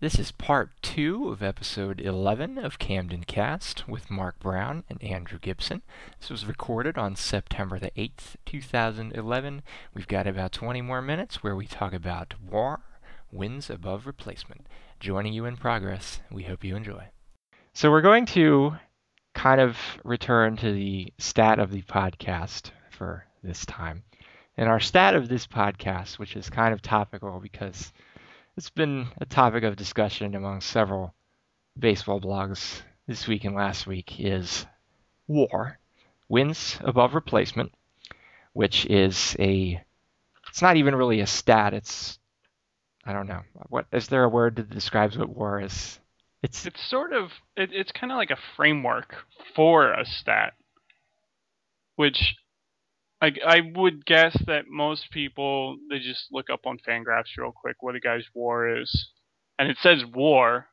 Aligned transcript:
This 0.00 0.16
is 0.20 0.30
part 0.30 0.70
two 0.80 1.28
of 1.28 1.42
episode 1.42 2.00
11 2.00 2.56
of 2.56 2.78
Camden 2.78 3.24
Cast 3.24 3.88
with 3.88 4.12
Mark 4.12 4.38
Brown 4.38 4.84
and 4.88 5.02
Andrew 5.02 5.40
Gibson. 5.40 5.82
This 6.20 6.30
was 6.30 6.46
recorded 6.46 6.96
on 6.96 7.16
September 7.16 7.80
the 7.80 7.90
8th, 7.96 8.36
2011. 8.46 9.62
We've 9.94 10.06
got 10.06 10.28
about 10.28 10.52
20 10.52 10.82
more 10.82 11.02
minutes 11.02 11.42
where 11.42 11.56
we 11.56 11.66
talk 11.66 11.92
about 11.92 12.34
war, 12.40 12.78
wins 13.32 13.68
above 13.70 14.06
replacement. 14.06 14.68
Joining 15.00 15.32
you 15.32 15.46
in 15.46 15.56
progress. 15.56 16.20
We 16.30 16.44
hope 16.44 16.62
you 16.62 16.76
enjoy. 16.76 17.08
So, 17.72 17.90
we're 17.90 18.00
going 18.00 18.26
to 18.26 18.76
kind 19.34 19.60
of 19.60 19.76
return 20.04 20.56
to 20.58 20.70
the 20.70 21.12
stat 21.18 21.58
of 21.58 21.72
the 21.72 21.82
podcast 21.82 22.70
for 22.92 23.26
this 23.42 23.66
time. 23.66 24.04
And 24.56 24.68
our 24.68 24.80
stat 24.80 25.16
of 25.16 25.28
this 25.28 25.48
podcast, 25.48 26.20
which 26.20 26.36
is 26.36 26.50
kind 26.50 26.72
of 26.72 26.82
topical 26.82 27.40
because 27.40 27.92
it's 28.58 28.70
been 28.70 29.06
a 29.20 29.24
topic 29.24 29.62
of 29.62 29.76
discussion 29.76 30.34
among 30.34 30.60
several 30.60 31.14
baseball 31.78 32.20
blogs 32.20 32.82
this 33.06 33.28
week 33.28 33.44
and 33.44 33.54
last 33.54 33.86
week, 33.86 34.18
is 34.18 34.66
war. 35.28 35.78
Wins 36.28 36.76
above 36.80 37.14
replacement, 37.14 37.72
which 38.54 38.84
is 38.86 39.36
a. 39.38 39.80
It's 40.48 40.60
not 40.60 40.76
even 40.76 40.96
really 40.96 41.20
a 41.20 41.26
stat. 41.26 41.72
It's. 41.72 42.18
I 43.04 43.12
don't 43.12 43.28
know. 43.28 43.42
What 43.68 43.86
is 43.92 44.08
there 44.08 44.24
a 44.24 44.28
word 44.28 44.56
that 44.56 44.70
describes 44.70 45.16
what 45.16 45.28
war 45.28 45.60
is? 45.60 46.00
It's 46.42 46.66
it's 46.66 46.84
sort 46.84 47.12
of 47.12 47.30
it, 47.56 47.70
it's 47.72 47.92
kind 47.92 48.10
of 48.10 48.18
like 48.18 48.32
a 48.32 48.38
framework 48.56 49.14
for 49.54 49.92
a 49.92 50.04
stat, 50.04 50.54
which 51.94 52.34
I, 53.20 53.32
I 53.44 53.60
would 53.74 54.06
guess 54.06 54.36
that 54.46 54.68
most 54.68 55.10
people 55.10 55.78
they 55.90 55.98
just 55.98 56.26
look 56.30 56.50
up 56.50 56.66
on 56.66 56.78
Fangraphs 56.78 57.36
real 57.36 57.52
quick 57.52 57.76
what 57.82 57.96
a 57.96 58.00
guy's 58.00 58.26
war 58.34 58.78
is, 58.78 59.10
and 59.58 59.68
it 59.68 59.76
says 59.82 60.04
war, 60.14 60.68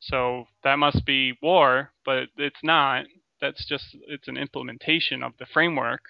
so 0.00 0.44
that 0.64 0.78
must 0.78 1.04
be 1.06 1.38
war, 1.42 1.92
but 2.04 2.28
it's 2.36 2.62
not. 2.62 3.06
That's 3.40 3.64
just 3.66 3.96
it's 4.08 4.28
an 4.28 4.36
implementation 4.36 5.22
of 5.22 5.32
the 5.38 5.46
framework 5.46 6.02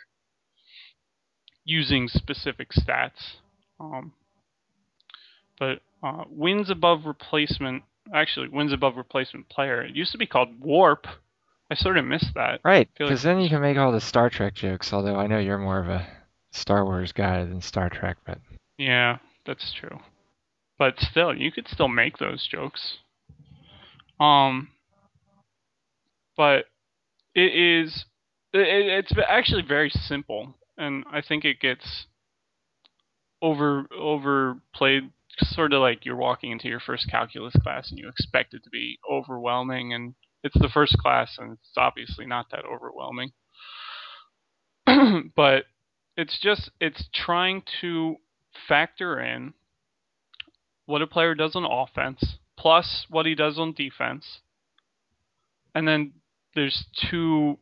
using 1.65 2.09
specific 2.09 2.71
stats. 2.73 3.37
Um, 3.79 4.13
but 5.59 5.81
uh, 6.03 6.25
wins 6.29 6.71
above 6.71 7.05
replacement, 7.05 7.83
actually 8.15 8.49
wins 8.49 8.73
above 8.73 8.97
replacement 8.97 9.49
player. 9.49 9.83
It 9.83 9.95
used 9.95 10.13
to 10.13 10.19
be 10.19 10.27
called 10.27 10.61
WARP 10.61 11.07
I 11.71 11.75
sort 11.75 11.99
of 11.99 12.05
missed 12.05 12.35
that. 12.35 12.61
Right, 12.65 12.89
because 12.97 13.25
like... 13.25 13.35
then 13.35 13.41
you 13.41 13.49
can 13.49 13.61
make 13.61 13.77
all 13.77 13.93
the 13.93 14.01
Star 14.01 14.31
Trek 14.31 14.55
jokes. 14.55 14.93
Although 14.93 15.17
I 15.17 15.27
know 15.27 15.39
you're 15.39 15.59
more 15.59 15.79
of 15.79 15.89
a 15.89 16.07
Star 16.51 16.85
Wars 16.85 17.13
guy 17.13 17.45
than 17.45 17.61
Star 17.61 17.91
Trek, 17.91 18.17
but 18.25 18.39
yeah, 18.79 19.19
that's 19.47 19.73
true. 19.73 19.99
But 20.79 20.95
still, 20.99 21.35
you 21.35 21.53
could 21.53 21.69
still 21.69 21.89
make 21.89 22.19
those 22.19 22.47
jokes. 22.47 22.99
Um, 24.21 24.69
but 26.37 26.67
it 27.35 27.55
is 27.55 28.07
it, 28.53 29.05
it's 29.05 29.13
actually 29.29 29.63
very 29.63 29.91
simple, 29.91 30.55
and 30.79 31.05
I 31.13 31.21
think 31.21 31.45
it 31.45 31.61
gets 31.61 32.07
over 33.43 33.87
overplayed. 33.97 35.11
Sort 35.41 35.73
of 35.73 35.81
like 35.81 36.05
you're 36.05 36.17
walking 36.17 36.51
into 36.51 36.67
your 36.67 36.81
first 36.81 37.09
calculus 37.09 37.55
class 37.63 37.91
and 37.91 37.99
you 37.99 38.09
expect 38.09 38.55
it 38.55 38.65
to 38.65 38.71
be 38.71 38.99
overwhelming 39.09 39.93
and 39.93 40.15
it's 40.43 40.59
the 40.59 40.69
first 40.69 40.97
class 40.99 41.37
and 41.39 41.53
it's 41.53 41.73
obviously 41.77 42.27
not 42.27 42.47
that 42.51 42.65
overwhelming. 42.65 43.33
but 45.37 45.65
it's 46.17 46.39
just 46.41 46.71
it's 46.81 47.09
trying 47.13 47.63
to 47.81 48.17
factor 48.69 49.21
in 49.21 49.55
what 50.87 51.03
a 51.03 51.07
player 51.07 51.35
does 51.35 51.55
on 51.55 51.65
offense 51.65 52.39
plus 52.57 53.07
what 53.11 53.27
he 53.27 53.35
does 53.35 53.59
on 53.59 53.73
defense. 53.73 54.41
And 55.75 55.87
then 55.87 56.13
there's 56.55 56.87
two 57.11 57.59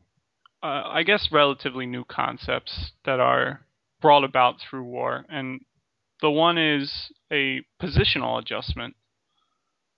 uh, 0.62 0.82
I 0.86 1.02
guess 1.02 1.28
relatively 1.30 1.86
new 1.86 2.04
concepts 2.04 2.92
that 3.04 3.20
are 3.20 3.60
brought 4.00 4.24
about 4.24 4.56
through 4.60 4.84
war 4.84 5.24
and 5.28 5.60
the 6.22 6.30
one 6.30 6.56
is 6.56 7.10
a 7.32 7.60
positional 7.80 8.38
adjustment 8.40 8.96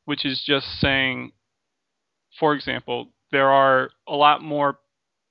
which 0.04 0.24
is 0.24 0.42
just 0.44 0.66
saying 0.80 1.32
for 2.38 2.54
example, 2.54 3.10
there 3.32 3.48
are 3.48 3.90
a 4.06 4.14
lot 4.14 4.42
more 4.42 4.78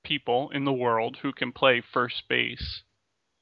people 0.04 0.50
in 0.52 0.64
the 0.64 0.72
world 0.72 1.18
who 1.22 1.32
can 1.32 1.52
play 1.52 1.82
first 1.92 2.22
base. 2.28 2.82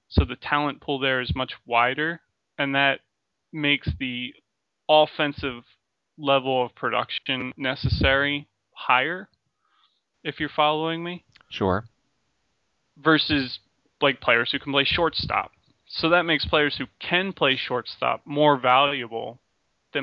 So 0.08 0.24
the 0.24 0.36
talent 0.36 0.80
pool 0.80 0.98
there 0.98 1.20
is 1.20 1.34
much 1.34 1.52
wider, 1.66 2.20
and 2.58 2.74
that 2.74 3.00
makes 3.52 3.88
the 3.98 4.32
offensive 4.88 5.64
level 6.18 6.64
of 6.64 6.74
production 6.74 7.52
necessary 7.56 8.48
higher, 8.72 9.28
if 10.22 10.40
you're 10.40 10.48
following 10.48 11.02
me. 11.02 11.24
Sure. 11.50 11.84
Versus 12.98 13.58
like 14.00 14.20
players 14.20 14.50
who 14.52 14.58
can 14.58 14.72
play 14.72 14.84
shortstop. 14.84 15.52
So 15.88 16.08
that 16.10 16.22
makes 16.24 16.44
players 16.46 16.76
who 16.76 16.86
can 17.00 17.32
play 17.32 17.56
shortstop 17.56 18.22
more 18.24 18.58
valuable 18.58 19.40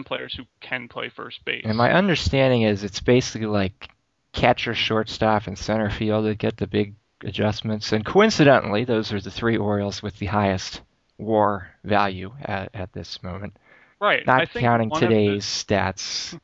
players 0.03 0.33
who 0.33 0.43
can 0.61 0.87
play 0.87 1.09
first 1.09 1.45
base. 1.45 1.63
And 1.65 1.77
my 1.77 1.93
understanding 1.93 2.63
is 2.63 2.83
it's 2.83 3.01
basically 3.01 3.47
like 3.47 3.89
catcher, 4.31 4.73
shortstop, 4.73 5.47
and 5.47 5.57
center 5.57 5.89
field 5.89 6.25
that 6.25 6.39
get 6.39 6.57
the 6.57 6.67
big 6.67 6.95
adjustments. 7.23 7.91
And 7.91 8.05
coincidentally, 8.05 8.85
those 8.85 9.13
are 9.13 9.21
the 9.21 9.31
three 9.31 9.57
Orioles 9.57 10.01
with 10.01 10.17
the 10.17 10.25
highest 10.25 10.81
WAR 11.17 11.69
value 11.83 12.33
at, 12.41 12.69
at 12.73 12.93
this 12.93 13.21
moment. 13.21 13.57
Right. 13.99 14.25
Not 14.25 14.49
counting 14.51 14.91
today's 14.91 15.65
the... 15.65 15.75
stats 15.75 16.39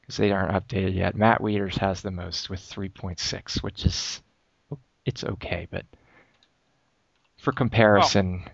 because 0.00 0.16
they 0.16 0.32
aren't 0.32 0.52
updated 0.52 0.94
yet. 0.94 1.16
Matt 1.16 1.40
Wieters 1.40 1.78
has 1.78 2.00
the 2.00 2.10
most 2.10 2.48
with 2.48 2.60
3.6, 2.60 3.62
which 3.62 3.84
is 3.84 4.22
it's 5.04 5.22
okay, 5.22 5.68
but 5.70 5.84
for 7.38 7.52
comparison, 7.52 8.42
well, 8.44 8.52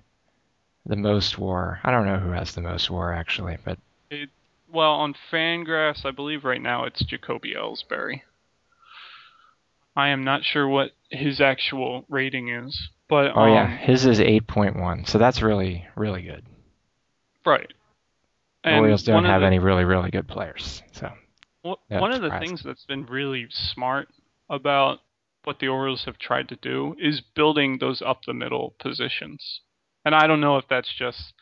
the 0.86 0.96
most 0.96 1.38
WAR. 1.38 1.80
I 1.82 1.90
don't 1.90 2.06
know 2.06 2.18
who 2.18 2.30
has 2.30 2.54
the 2.54 2.60
most 2.60 2.90
WAR 2.90 3.12
actually, 3.12 3.56
but 3.64 3.78
it, 4.12 4.30
well, 4.72 4.92
on 4.92 5.14
Fangraphs, 5.30 6.04
I 6.04 6.10
believe 6.10 6.44
right 6.44 6.60
now 6.60 6.84
it's 6.84 7.04
Jacoby 7.04 7.54
Ellsbury. 7.54 8.22
I 9.94 10.08
am 10.08 10.24
not 10.24 10.44
sure 10.44 10.66
what 10.66 10.92
his 11.10 11.40
actual 11.40 12.06
rating 12.08 12.48
is, 12.48 12.88
but 13.08 13.32
oh 13.34 13.42
um, 13.42 13.52
yeah, 13.52 13.76
his 13.76 14.06
is 14.06 14.20
eight 14.20 14.46
point 14.46 14.76
one, 14.76 15.04
so 15.04 15.18
that's 15.18 15.42
really 15.42 15.86
really 15.96 16.22
good. 16.22 16.44
Right. 17.44 17.72
The 18.64 18.76
Orioles 18.76 19.02
don't 19.02 19.24
have 19.24 19.42
the, 19.42 19.46
any 19.46 19.58
really 19.58 19.84
really 19.84 20.10
good 20.10 20.28
players, 20.28 20.82
so. 20.92 21.12
Well, 21.62 21.78
one 21.88 22.12
of 22.12 22.22
the 22.22 22.38
things 22.40 22.62
that's 22.62 22.86
been 22.86 23.06
really 23.06 23.46
smart 23.50 24.08
about 24.48 25.00
what 25.44 25.58
the 25.58 25.68
Orioles 25.68 26.04
have 26.06 26.18
tried 26.18 26.48
to 26.48 26.56
do 26.56 26.96
is 26.98 27.20
building 27.20 27.78
those 27.78 28.02
up 28.02 28.20
the 28.26 28.34
middle 28.34 28.74
positions, 28.80 29.60
and 30.04 30.14
I 30.14 30.26
don't 30.26 30.40
know 30.40 30.56
if 30.56 30.64
that's 30.68 30.92
just 30.92 31.34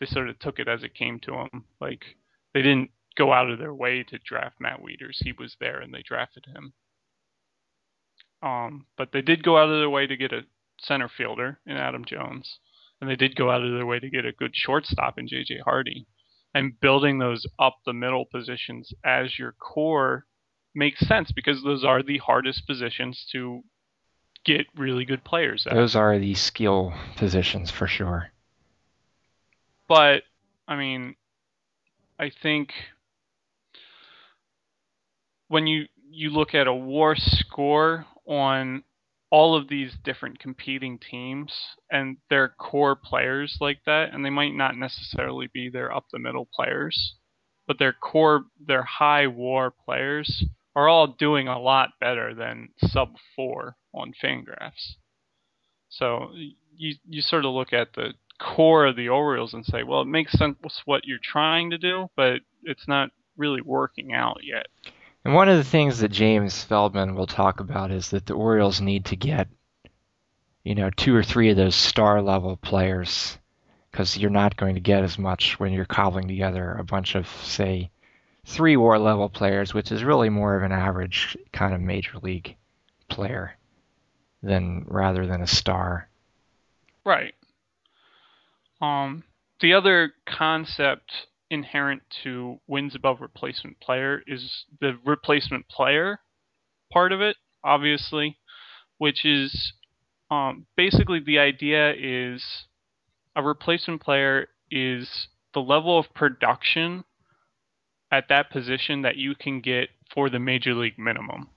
they 0.00 0.06
sort 0.06 0.28
of 0.28 0.38
took 0.38 0.58
it 0.58 0.68
as 0.68 0.82
it 0.82 0.94
came 0.94 1.18
to 1.20 1.32
them. 1.32 1.64
Like 1.80 2.16
they 2.54 2.62
didn't 2.62 2.90
go 3.16 3.32
out 3.32 3.50
of 3.50 3.58
their 3.58 3.74
way 3.74 4.02
to 4.04 4.18
draft 4.18 4.60
Matt 4.60 4.80
Wieters. 4.80 5.22
He 5.22 5.32
was 5.32 5.56
there 5.60 5.80
and 5.80 5.92
they 5.92 6.02
drafted 6.02 6.46
him. 6.46 6.72
Um, 8.42 8.86
but 8.96 9.10
they 9.12 9.22
did 9.22 9.42
go 9.42 9.58
out 9.58 9.68
of 9.68 9.78
their 9.78 9.90
way 9.90 10.06
to 10.06 10.16
get 10.16 10.32
a 10.32 10.42
center 10.80 11.08
fielder 11.08 11.58
in 11.66 11.76
Adam 11.76 12.04
Jones, 12.04 12.60
and 13.00 13.10
they 13.10 13.16
did 13.16 13.34
go 13.34 13.50
out 13.50 13.64
of 13.64 13.72
their 13.72 13.86
way 13.86 13.98
to 13.98 14.10
get 14.10 14.24
a 14.24 14.32
good 14.32 14.54
shortstop 14.54 15.18
in 15.18 15.26
J.J. 15.26 15.60
Hardy. 15.64 16.06
And 16.54 16.80
building 16.80 17.18
those 17.18 17.46
up 17.58 17.78
the 17.84 17.92
middle 17.92 18.24
positions 18.24 18.92
as 19.04 19.38
your 19.38 19.52
core 19.52 20.24
makes 20.74 21.06
sense 21.06 21.30
because 21.30 21.62
those 21.62 21.84
are 21.84 22.02
the 22.02 22.18
hardest 22.18 22.66
positions 22.66 23.26
to 23.32 23.62
get 24.44 24.66
really 24.74 25.04
good 25.04 25.24
players 25.24 25.66
at. 25.66 25.74
Those 25.74 25.94
are 25.94 26.18
the 26.18 26.34
skill 26.34 26.94
positions 27.16 27.70
for 27.70 27.86
sure. 27.86 28.30
But 29.88 30.22
I 30.66 30.76
mean, 30.76 31.16
I 32.18 32.30
think 32.42 32.72
when 35.48 35.66
you 35.66 35.86
you 36.10 36.30
look 36.30 36.54
at 36.54 36.66
a 36.66 36.74
war 36.74 37.14
score 37.16 38.06
on 38.26 38.82
all 39.30 39.54
of 39.54 39.68
these 39.68 39.92
different 40.04 40.38
competing 40.38 40.98
teams 40.98 41.52
and 41.90 42.16
their 42.30 42.48
core 42.48 42.96
players 42.96 43.58
like 43.60 43.80
that, 43.84 44.12
and 44.12 44.24
they 44.24 44.30
might 44.30 44.54
not 44.54 44.76
necessarily 44.76 45.48
be 45.52 45.68
their 45.68 45.94
up 45.94 46.06
the 46.10 46.18
middle 46.18 46.48
players, 46.54 47.14
but 47.66 47.78
their 47.78 47.92
core, 47.92 48.44
their 48.66 48.82
high 48.82 49.26
war 49.26 49.70
players 49.84 50.44
are 50.74 50.88
all 50.88 51.06
doing 51.06 51.46
a 51.46 51.58
lot 51.58 51.90
better 52.00 52.34
than 52.34 52.68
sub 52.78 53.14
four 53.36 53.76
on 53.92 54.12
Fangraphs. 54.22 54.94
So 55.90 56.30
you 56.76 56.94
you 57.06 57.20
sort 57.20 57.44
of 57.44 57.52
look 57.52 57.72
at 57.72 57.92
the 57.94 58.14
core 58.38 58.86
of 58.86 58.96
the 58.96 59.08
Orioles 59.08 59.54
and 59.54 59.64
say, 59.64 59.82
well, 59.82 60.02
it 60.02 60.06
makes 60.06 60.32
sense 60.32 60.58
what 60.84 61.04
you're 61.04 61.18
trying 61.22 61.70
to 61.70 61.78
do, 61.78 62.08
but 62.16 62.40
it's 62.62 62.88
not 62.88 63.10
really 63.36 63.60
working 63.60 64.12
out 64.12 64.40
yet. 64.42 64.66
And 65.24 65.34
one 65.34 65.48
of 65.48 65.56
the 65.56 65.64
things 65.64 65.98
that 65.98 66.10
James 66.10 66.62
Feldman 66.62 67.14
will 67.14 67.26
talk 67.26 67.60
about 67.60 67.90
is 67.90 68.10
that 68.10 68.26
the 68.26 68.34
Orioles 68.34 68.80
need 68.80 69.06
to 69.06 69.16
get, 69.16 69.48
you 70.64 70.74
know, 70.74 70.90
two 70.90 71.14
or 71.14 71.22
three 71.22 71.50
of 71.50 71.56
those 71.56 71.74
star 71.74 72.22
level 72.22 72.56
players 72.56 73.38
because 73.90 74.16
you're 74.16 74.30
not 74.30 74.56
going 74.56 74.74
to 74.74 74.80
get 74.80 75.02
as 75.02 75.18
much 75.18 75.58
when 75.58 75.72
you're 75.72 75.84
cobbling 75.84 76.28
together 76.28 76.72
a 76.72 76.84
bunch 76.84 77.14
of, 77.14 77.26
say, 77.42 77.90
three 78.44 78.76
WAR 78.76 78.98
level 78.98 79.28
players, 79.28 79.74
which 79.74 79.92
is 79.92 80.04
really 80.04 80.30
more 80.30 80.56
of 80.56 80.62
an 80.62 80.72
average 80.72 81.36
kind 81.52 81.74
of 81.74 81.80
major 81.80 82.18
league 82.22 82.56
player 83.08 83.56
than 84.42 84.84
rather 84.86 85.26
than 85.26 85.42
a 85.42 85.46
star. 85.46 86.08
Right. 87.04 87.34
Um, 88.80 89.24
the 89.60 89.74
other 89.74 90.12
concept 90.26 91.12
inherent 91.50 92.02
to 92.22 92.60
wins 92.66 92.94
above 92.94 93.20
replacement 93.20 93.80
player 93.80 94.22
is 94.26 94.64
the 94.80 94.98
replacement 95.04 95.68
player 95.68 96.20
part 96.92 97.12
of 97.12 97.20
it, 97.20 97.36
obviously, 97.64 98.38
which 98.98 99.24
is 99.24 99.72
um, 100.30 100.66
basically 100.76 101.20
the 101.20 101.38
idea 101.38 101.94
is 101.98 102.44
a 103.34 103.42
replacement 103.42 104.02
player 104.02 104.48
is 104.70 105.28
the 105.54 105.60
level 105.60 105.98
of 105.98 106.12
production 106.14 107.04
at 108.10 108.28
that 108.28 108.50
position 108.50 109.02
that 109.02 109.16
you 109.16 109.34
can 109.34 109.60
get 109.60 109.88
for 110.12 110.30
the 110.30 110.38
major 110.38 110.74
league 110.74 110.98
minimum. 110.98 111.48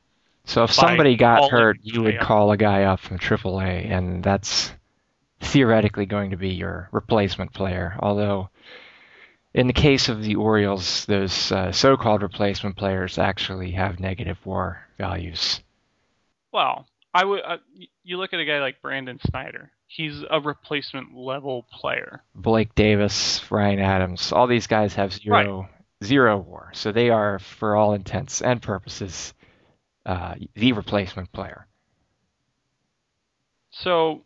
So 0.45 0.63
if 0.63 0.71
somebody 0.71 1.15
got 1.15 1.50
hurt, 1.50 1.77
you 1.81 2.01
would 2.01 2.19
call 2.19 2.51
a 2.51 2.57
guy 2.57 2.83
up 2.83 3.00
from 3.00 3.19
AAA, 3.19 3.91
and 3.91 4.24
that's 4.24 4.71
theoretically 5.41 6.05
going 6.05 6.31
to 6.31 6.38
be 6.38 6.49
your 6.49 6.88
replacement 6.91 7.53
player. 7.53 7.95
Although, 7.99 8.49
in 9.53 9.67
the 9.67 9.73
case 9.73 10.07
of 10.07 10.23
the 10.23 10.35
Orioles, 10.35 11.05
those 11.05 11.51
uh, 11.51 11.71
so-called 11.71 12.21
replacement 12.21 12.77
players 12.77 13.17
actually 13.17 13.71
have 13.71 13.99
negative 13.99 14.38
WAR 14.45 14.88
values. 14.97 15.61
Well, 16.53 16.85
I 17.13 17.25
would. 17.25 17.41
Uh, 17.45 17.57
you 18.03 18.17
look 18.17 18.33
at 18.33 18.39
a 18.39 18.45
guy 18.45 18.59
like 18.59 18.81
Brandon 18.81 19.19
Snyder. 19.29 19.71
He's 19.88 20.23
a 20.29 20.39
replacement 20.39 21.13
level 21.13 21.65
player. 21.69 22.23
Blake 22.33 22.73
Davis, 22.75 23.51
Ryan 23.51 23.79
Adams, 23.79 24.31
all 24.31 24.47
these 24.47 24.67
guys 24.67 24.93
have 24.93 25.11
zero 25.11 25.67
zero 26.03 26.38
WAR, 26.38 26.71
so 26.73 26.91
they 26.91 27.09
are, 27.09 27.39
for 27.39 27.75
all 27.75 27.93
intents 27.93 28.41
and 28.41 28.61
purposes, 28.61 29.33
uh, 30.05 30.35
the 30.55 30.71
replacement 30.71 31.31
player. 31.31 31.67
So, 33.71 34.23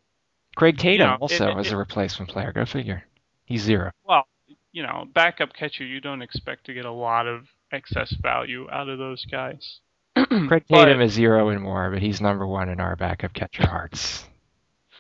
Craig 0.55 0.77
Tatum 0.77 1.07
know, 1.07 1.13
it- 1.15 1.21
also 1.21 1.57
it- 1.57 1.59
is 1.65 1.71
a 1.71 1.77
replacement 1.77 2.31
player. 2.31 2.51
Go 2.51 2.65
figure. 2.65 3.03
He's 3.45 3.61
zero. 3.61 3.91
well, 4.03 4.27
you 4.71 4.83
know, 4.83 5.05
backup 5.13 5.53
catcher, 5.53 5.85
you 5.85 6.01
don't 6.01 6.21
expect 6.21 6.65
to 6.65 6.73
get 6.73 6.83
a 6.85 6.91
lot 6.91 7.27
of 7.27 7.47
excess 7.71 8.13
value 8.21 8.67
out 8.69 8.89
of 8.89 8.97
those 8.97 9.23
guys. 9.25 9.79
Craig 10.47 10.65
Tatum 10.67 10.99
is 11.01 11.13
zero 11.13 11.49
and 11.49 11.61
more, 11.61 11.91
but 11.91 12.01
he's 12.01 12.19
number 12.19 12.45
one 12.47 12.69
in 12.69 12.79
our 12.79 12.95
backup 12.95 13.33
catcher 13.33 13.67
hearts. 13.67 14.25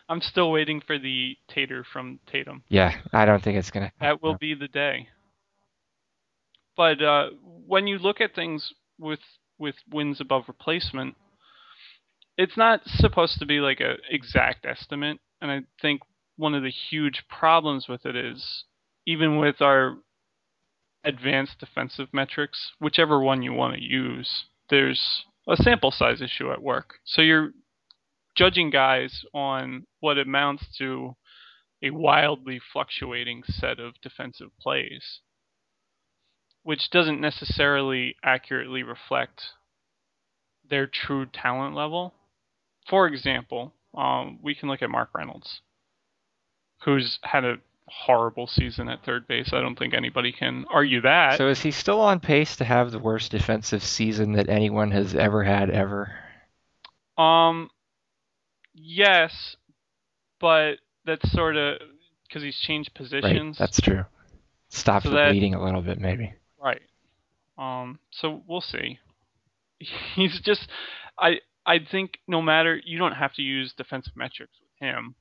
I'm 0.07 0.21
still 0.21 0.51
waiting 0.51 0.81
for 0.85 0.99
the 0.99 1.35
tater 1.47 1.83
from 1.83 2.19
Tatum. 2.27 2.63
Yeah, 2.69 2.95
I 3.11 3.25
don't 3.25 3.41
think 3.41 3.57
it's 3.57 3.71
gonna. 3.71 3.91
That 3.99 4.21
will 4.21 4.37
be 4.37 4.53
the 4.53 4.67
day. 4.67 5.09
But 6.77 7.01
uh, 7.01 7.29
when 7.65 7.87
you 7.87 7.97
look 7.97 8.21
at 8.21 8.35
things 8.35 8.71
with 8.99 9.19
with 9.57 9.75
wins 9.89 10.19
above 10.21 10.43
replacement, 10.47 11.15
it's 12.37 12.57
not 12.57 12.81
supposed 12.85 13.39
to 13.39 13.45
be 13.45 13.59
like 13.59 13.79
a 13.79 13.95
exact 14.09 14.65
estimate. 14.65 15.19
And 15.45 15.51
I 15.51 15.61
think 15.79 16.01
one 16.37 16.55
of 16.55 16.63
the 16.63 16.71
huge 16.71 17.25
problems 17.29 17.87
with 17.87 18.03
it 18.03 18.15
is 18.15 18.63
even 19.05 19.37
with 19.37 19.61
our 19.61 19.97
advanced 21.03 21.59
defensive 21.59 22.07
metrics, 22.11 22.71
whichever 22.79 23.19
one 23.19 23.43
you 23.43 23.53
want 23.53 23.75
to 23.75 23.83
use, 23.83 24.45
there's 24.71 25.23
a 25.47 25.55
sample 25.55 25.91
size 25.91 26.19
issue 26.19 26.51
at 26.51 26.63
work. 26.63 26.95
So 27.03 27.21
you're 27.21 27.51
judging 28.35 28.71
guys 28.71 29.23
on 29.35 29.85
what 29.99 30.17
amounts 30.17 30.65
to 30.79 31.15
a 31.83 31.91
wildly 31.91 32.59
fluctuating 32.73 33.43
set 33.47 33.79
of 33.79 34.01
defensive 34.01 34.49
plays, 34.59 35.19
which 36.63 36.89
doesn't 36.89 37.21
necessarily 37.21 38.15
accurately 38.23 38.81
reflect 38.81 39.43
their 40.67 40.87
true 40.87 41.27
talent 41.27 41.75
level. 41.75 42.15
For 42.89 43.05
example, 43.05 43.74
um, 43.95 44.39
we 44.41 44.55
can 44.55 44.69
look 44.69 44.81
at 44.81 44.89
Mark 44.89 45.09
Reynolds, 45.15 45.61
who's 46.83 47.19
had 47.23 47.45
a 47.45 47.57
horrible 47.87 48.47
season 48.47 48.89
at 48.89 49.03
third 49.05 49.27
base. 49.27 49.51
I 49.53 49.61
don't 49.61 49.77
think 49.77 49.93
anybody 49.93 50.31
can 50.31 50.65
argue 50.71 51.01
that. 51.01 51.37
So 51.37 51.47
is 51.49 51.61
he 51.61 51.71
still 51.71 52.01
on 52.01 52.19
pace 52.19 52.55
to 52.57 52.65
have 52.65 52.91
the 52.91 52.99
worst 52.99 53.31
defensive 53.31 53.83
season 53.83 54.33
that 54.33 54.49
anyone 54.49 54.91
has 54.91 55.15
ever 55.15 55.43
had 55.43 55.69
ever? 55.69 56.11
Um, 57.17 57.69
yes, 58.73 59.55
but 60.39 60.75
that's 61.05 61.31
sort 61.31 61.55
of 61.55 61.79
because 62.27 62.43
he's 62.43 62.57
changed 62.57 62.93
positions. 62.93 63.23
Right, 63.23 63.57
that's 63.57 63.79
true. 63.79 64.05
Stopped 64.69 65.05
So 65.05 65.11
the 65.11 65.27
bleeding 65.29 65.53
a 65.53 65.63
little 65.63 65.81
bit, 65.81 65.99
maybe. 65.99 66.33
Right. 66.61 66.81
Um. 67.57 67.99
So 68.11 68.43
we'll 68.47 68.61
see. 68.61 68.99
He's 70.15 70.39
just. 70.41 70.67
I. 71.17 71.39
I 71.65 71.79
think 71.79 72.19
no 72.27 72.41
matter 72.41 72.79
you 72.83 72.97
don't 72.97 73.13
have 73.13 73.33
to 73.35 73.41
use 73.41 73.73
defensive 73.73 74.15
metrics 74.15 74.53
with 74.61 74.87
him. 74.87 75.15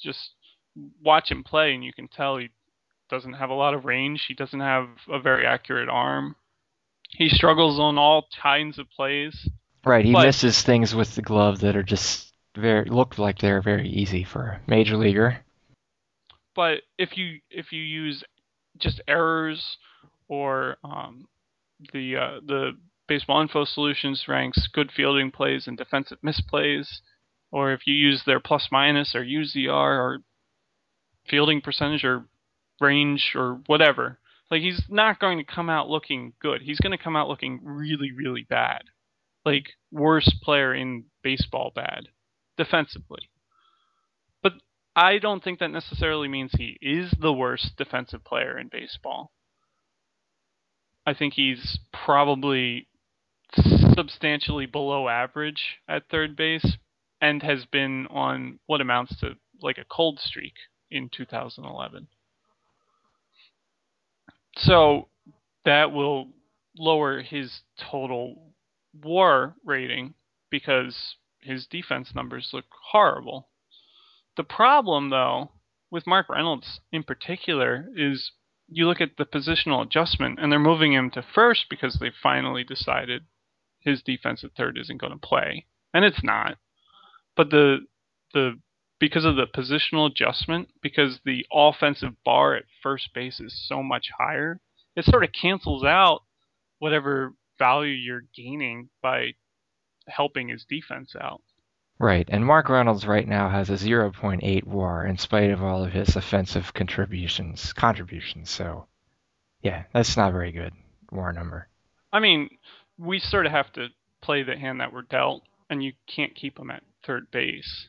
Just 0.00 0.30
watch 1.02 1.30
him 1.30 1.44
play, 1.44 1.74
and 1.74 1.84
you 1.84 1.92
can 1.92 2.08
tell 2.08 2.38
he 2.38 2.48
doesn't 3.10 3.34
have 3.34 3.50
a 3.50 3.54
lot 3.54 3.74
of 3.74 3.84
range. 3.84 4.24
He 4.26 4.34
doesn't 4.34 4.60
have 4.60 4.88
a 5.10 5.20
very 5.20 5.46
accurate 5.46 5.88
arm. 5.88 6.34
He 7.10 7.28
struggles 7.28 7.78
on 7.78 7.98
all 7.98 8.26
kinds 8.42 8.78
of 8.78 8.88
plays. 8.90 9.48
Right, 9.84 10.04
he 10.04 10.12
But- 10.12 10.26
misses 10.26 10.62
things 10.62 10.94
with 10.94 11.14
the 11.14 11.22
glove 11.22 11.60
that 11.60 11.76
are 11.76 11.82
just 11.82 12.32
very 12.56 12.84
look 12.86 13.18
like 13.18 13.38
they're 13.38 13.62
very 13.62 13.88
easy 13.88 14.24
for 14.24 14.42
a 14.46 14.60
major 14.66 14.96
leaguer. 14.96 15.38
but 16.54 16.82
if 16.98 17.16
you 17.16 17.40
if 17.50 17.72
you 17.72 17.80
use 17.82 18.22
just 18.78 19.00
errors 19.08 19.78
or 20.28 20.76
um, 20.84 21.26
the 21.94 22.16
uh, 22.16 22.40
the 22.44 22.72
baseball 23.12 23.42
info 23.42 23.66
solutions 23.66 24.24
ranks 24.26 24.66
good 24.72 24.90
fielding 24.90 25.30
plays 25.30 25.66
and 25.66 25.76
defensive 25.76 26.16
misplays, 26.24 27.00
or 27.50 27.74
if 27.74 27.80
you 27.86 27.92
use 27.92 28.22
their 28.24 28.40
plus 28.40 28.68
minus 28.72 29.14
or 29.14 29.22
UZR 29.22 29.68
or 29.68 30.18
fielding 31.28 31.60
percentage 31.60 32.04
or 32.04 32.24
range 32.80 33.32
or 33.34 33.60
whatever, 33.66 34.18
like 34.50 34.62
he's 34.62 34.84
not 34.88 35.20
going 35.20 35.36
to 35.36 35.44
come 35.44 35.68
out 35.68 35.90
looking 35.90 36.32
good. 36.40 36.62
He's 36.62 36.80
going 36.80 36.96
to 36.96 37.04
come 37.04 37.14
out 37.14 37.28
looking 37.28 37.60
really 37.62 38.12
really 38.16 38.46
bad, 38.48 38.84
like 39.44 39.74
worst 39.90 40.36
player 40.42 40.74
in 40.74 41.04
baseball 41.22 41.70
bad 41.74 42.08
defensively. 42.56 43.28
But 44.42 44.54
I 44.96 45.18
don't 45.18 45.44
think 45.44 45.58
that 45.58 45.68
necessarily 45.68 46.28
means 46.28 46.52
he 46.56 46.78
is 46.80 47.12
the 47.20 47.32
worst 47.32 47.76
defensive 47.76 48.24
player 48.24 48.58
in 48.58 48.68
baseball. 48.72 49.32
I 51.04 51.12
think 51.12 51.34
he's 51.34 51.78
probably 51.92 52.88
substantially 53.94 54.66
below 54.66 55.08
average 55.08 55.78
at 55.88 56.08
third 56.10 56.36
base 56.36 56.76
and 57.20 57.42
has 57.42 57.64
been 57.66 58.06
on 58.08 58.58
what 58.66 58.80
amounts 58.80 59.18
to 59.20 59.34
like 59.60 59.78
a 59.78 59.84
cold 59.84 60.18
streak 60.18 60.54
in 60.90 61.08
2011. 61.08 62.08
So 64.56 65.08
that 65.64 65.92
will 65.92 66.28
lower 66.76 67.22
his 67.22 67.60
total 67.78 68.52
war 69.02 69.54
rating 69.64 70.14
because 70.50 71.16
his 71.40 71.66
defense 71.66 72.14
numbers 72.14 72.50
look 72.52 72.66
horrible. 72.90 73.48
The 74.36 74.44
problem, 74.44 75.10
though, 75.10 75.52
with 75.90 76.06
Mark 76.06 76.28
Reynolds 76.28 76.80
in 76.90 77.02
particular 77.02 77.88
is 77.96 78.32
you 78.68 78.86
look 78.86 79.00
at 79.00 79.16
the 79.18 79.26
positional 79.26 79.82
adjustment, 79.82 80.38
and 80.40 80.50
they're 80.50 80.58
moving 80.58 80.92
him 80.92 81.10
to 81.10 81.22
first 81.22 81.66
because 81.68 81.98
they 82.00 82.10
finally 82.22 82.64
decided 82.64 83.24
his 83.84 84.02
defense 84.02 84.44
at 84.44 84.54
third 84.56 84.78
isn't 84.78 85.00
going 85.00 85.12
to 85.12 85.18
play, 85.18 85.66
and 85.92 86.04
it's 86.04 86.22
not. 86.22 86.56
But 87.36 87.50
the 87.50 87.86
the 88.34 88.58
because 88.98 89.24
of 89.24 89.36
the 89.36 89.46
positional 89.46 90.08
adjustment, 90.10 90.68
because 90.80 91.20
the 91.24 91.44
offensive 91.52 92.12
bar 92.24 92.54
at 92.54 92.64
first 92.82 93.12
base 93.12 93.40
is 93.40 93.66
so 93.68 93.82
much 93.82 94.10
higher, 94.16 94.60
it 94.94 95.04
sort 95.04 95.24
of 95.24 95.30
cancels 95.32 95.84
out 95.84 96.22
whatever 96.78 97.34
value 97.58 97.92
you're 97.92 98.24
gaining 98.34 98.88
by 99.02 99.32
helping 100.06 100.48
his 100.48 100.64
defense 100.64 101.14
out. 101.20 101.42
Right, 101.98 102.28
and 102.30 102.44
Mark 102.44 102.68
Reynolds 102.68 103.06
right 103.06 103.26
now 103.26 103.48
has 103.48 103.70
a 103.70 103.74
0.8 103.74 104.64
WAR 104.64 105.06
in 105.06 105.18
spite 105.18 105.50
of 105.50 105.62
all 105.62 105.84
of 105.84 105.92
his 105.92 106.16
offensive 106.16 106.74
contributions. 106.74 107.72
Contributions, 107.72 108.50
so 108.50 108.86
yeah, 109.62 109.84
that's 109.92 110.16
not 110.16 110.32
very 110.32 110.52
good 110.52 110.72
WAR 111.10 111.32
number. 111.32 111.68
I 112.12 112.20
mean, 112.20 112.50
we 112.98 113.18
sort 113.18 113.46
of 113.46 113.52
have 113.52 113.72
to 113.74 113.88
play 114.22 114.42
the 114.42 114.56
hand 114.56 114.80
that 114.80 114.92
we're 114.92 115.02
dealt, 115.02 115.42
and 115.70 115.82
you 115.82 115.92
can't 116.06 116.34
keep 116.34 116.58
him 116.58 116.70
at 116.70 116.82
third 117.04 117.30
base. 117.30 117.88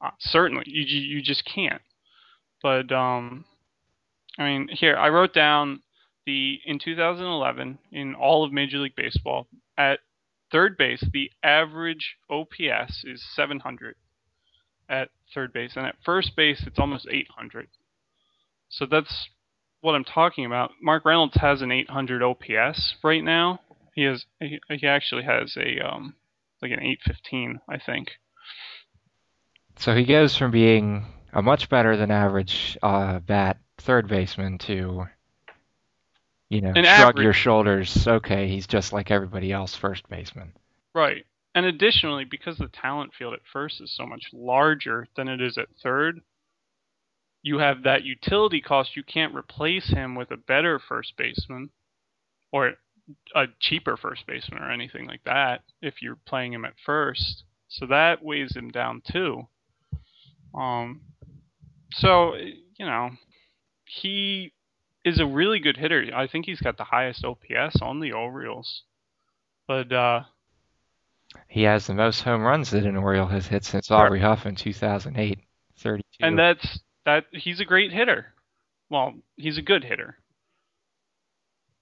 Uh, 0.00 0.10
certainly, 0.18 0.64
you 0.66 0.84
you 0.84 1.16
you 1.16 1.22
just 1.22 1.44
can't. 1.44 1.82
But 2.62 2.92
um, 2.92 3.44
I 4.38 4.44
mean, 4.44 4.68
here 4.68 4.96
I 4.96 5.08
wrote 5.08 5.34
down 5.34 5.82
the 6.26 6.60
in 6.64 6.78
2011 6.78 7.78
in 7.92 8.14
all 8.14 8.44
of 8.44 8.52
Major 8.52 8.78
League 8.78 8.96
Baseball 8.96 9.46
at 9.76 10.00
third 10.50 10.76
base 10.76 11.04
the 11.12 11.30
average 11.42 12.16
OPS 12.30 13.04
is 13.04 13.24
700 13.34 13.96
at 14.88 15.10
third 15.34 15.52
base, 15.52 15.72
and 15.76 15.86
at 15.86 15.96
first 16.04 16.34
base 16.36 16.62
it's 16.66 16.78
almost 16.78 17.06
800. 17.10 17.68
So 18.70 18.86
that's 18.86 19.28
what 19.80 19.94
I'm 19.94 20.04
talking 20.04 20.46
about. 20.46 20.72
Mark 20.82 21.04
Reynolds 21.04 21.36
has 21.36 21.62
an 21.62 21.70
800 21.70 22.22
OPS 22.22 22.96
right 23.02 23.22
now. 23.22 23.60
He 23.98 24.04
has 24.04 24.26
he, 24.38 24.60
he 24.70 24.86
actually 24.86 25.24
has 25.24 25.56
a 25.56 25.80
um 25.84 26.14
like 26.62 26.70
an 26.70 26.78
815, 26.78 27.58
I 27.68 27.78
think. 27.78 28.12
So 29.74 29.92
he 29.92 30.04
goes 30.04 30.36
from 30.36 30.52
being 30.52 31.04
a 31.32 31.42
much 31.42 31.68
better 31.68 31.96
than 31.96 32.12
average 32.12 32.78
uh, 32.80 33.18
bat 33.18 33.58
third 33.78 34.06
baseman 34.06 34.58
to, 34.58 35.08
you 36.48 36.60
know, 36.60 36.68
An 36.76 36.84
shrug 36.84 36.86
average- 36.86 37.24
your 37.24 37.32
shoulders. 37.32 38.06
Okay, 38.06 38.46
he's 38.46 38.68
just 38.68 38.92
like 38.92 39.10
everybody 39.10 39.50
else, 39.50 39.74
first 39.74 40.08
baseman. 40.08 40.52
Right. 40.94 41.26
And 41.56 41.66
additionally, 41.66 42.24
because 42.24 42.56
the 42.56 42.68
talent 42.68 43.14
field 43.14 43.34
at 43.34 43.40
first 43.52 43.80
is 43.80 43.90
so 43.90 44.06
much 44.06 44.26
larger 44.32 45.08
than 45.16 45.26
it 45.26 45.40
is 45.40 45.58
at 45.58 45.66
third, 45.82 46.20
you 47.42 47.58
have 47.58 47.82
that 47.82 48.04
utility 48.04 48.60
cost. 48.60 48.94
You 48.94 49.02
can't 49.02 49.34
replace 49.34 49.88
him 49.88 50.14
with 50.14 50.30
a 50.30 50.36
better 50.36 50.78
first 50.78 51.16
baseman 51.16 51.70
or 52.52 52.74
a 53.34 53.46
cheaper 53.60 53.96
first 53.96 54.26
baseman 54.26 54.62
or 54.62 54.70
anything 54.70 55.06
like 55.06 55.22
that 55.24 55.62
if 55.82 56.02
you're 56.02 56.18
playing 56.26 56.52
him 56.52 56.64
at 56.64 56.74
first. 56.84 57.44
So 57.68 57.86
that 57.86 58.22
weighs 58.22 58.54
him 58.56 58.70
down 58.70 59.02
too. 59.10 59.46
Um, 60.54 61.02
so, 61.92 62.34
you 62.34 62.86
know, 62.86 63.10
he 63.84 64.52
is 65.04 65.20
a 65.20 65.26
really 65.26 65.58
good 65.58 65.76
hitter. 65.76 66.10
I 66.14 66.26
think 66.26 66.46
he's 66.46 66.60
got 66.60 66.76
the 66.76 66.84
highest 66.84 67.24
OPS 67.24 67.80
on 67.82 68.00
the 68.00 68.12
Orioles. 68.12 68.82
But, 69.66 69.92
uh, 69.92 70.22
He 71.46 71.62
has 71.64 71.86
the 71.86 71.94
most 71.94 72.22
home 72.22 72.42
runs 72.42 72.70
that 72.70 72.84
an 72.84 72.96
Oriole 72.96 73.26
has 73.26 73.46
hit 73.46 73.64
since. 73.64 73.90
Aubrey 73.90 74.20
Huff 74.20 74.46
in 74.46 74.54
2008, 74.54 75.38
32. 75.78 76.02
and 76.20 76.38
that's 76.38 76.80
that 77.04 77.24
he's 77.32 77.60
a 77.60 77.64
great 77.64 77.92
hitter. 77.92 78.32
Well, 78.90 79.14
he's 79.36 79.58
a 79.58 79.62
good 79.62 79.84
hitter. 79.84 80.18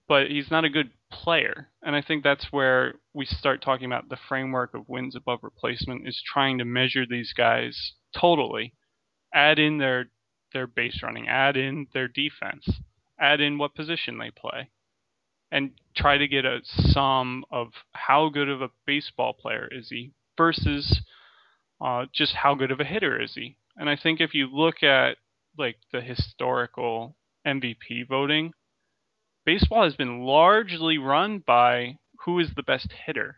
But 0.09 0.31
he's 0.31 0.51
not 0.51 0.65
a 0.65 0.71
good 0.71 0.91
player. 1.11 1.69
And 1.83 1.97
I 1.97 2.03
think 2.03 2.23
that's 2.23 2.53
where 2.53 2.95
we 3.13 3.27
start 3.27 3.63
talking 3.63 3.87
about 3.87 4.09
the 4.09 4.19
framework 4.29 4.75
of 4.75 4.89
wins 4.89 5.17
above 5.17 5.41
replacement 5.43 6.07
is 6.07 6.23
trying 6.25 6.59
to 6.59 6.65
measure 6.65 7.05
these 7.07 7.33
guys 7.33 7.93
totally. 8.15 8.75
Add 9.35 9.59
in 9.59 9.79
their 9.79 10.07
their 10.53 10.67
base 10.67 11.01
running, 11.03 11.29
add 11.29 11.57
in 11.57 11.87
their 11.93 12.09
defense, 12.09 12.69
add 13.21 13.41
in 13.41 13.59
what 13.59 13.75
position 13.75 14.19
they 14.19 14.31
play. 14.31 14.71
And 15.51 15.73
try 15.97 16.19
to 16.19 16.27
get 16.27 16.45
a 16.45 16.61
sum 16.65 17.45
of 17.51 17.69
how 17.93 18.29
good 18.29 18.49
of 18.49 18.63
a 18.63 18.71
baseball 18.87 19.33
player 19.33 19.69
is 19.71 19.89
he 19.91 20.13
versus 20.37 21.03
uh, 21.81 22.07
just 22.13 22.35
how 22.35 22.55
good 22.55 22.71
of 22.71 22.81
a 22.81 22.85
hitter 22.85 23.21
is 23.21 23.35
he. 23.35 23.57
And 23.77 23.89
I 23.89 23.97
think 23.97 24.21
if 24.21 24.35
you 24.35 24.49
look 24.53 24.83
at 24.83 25.19
like 25.59 25.77
the 25.93 26.01
historical 26.01 27.17
MVP 27.47 28.09
voting, 28.09 28.53
baseball 29.47 29.85
has 29.85 29.95
been 29.95 30.21
largely 30.25 30.99
run 30.99 31.43
by 31.47 31.97
who 32.25 32.39
is 32.41 32.51
the 32.55 32.63
best 32.63 32.93
hitter. 33.07 33.37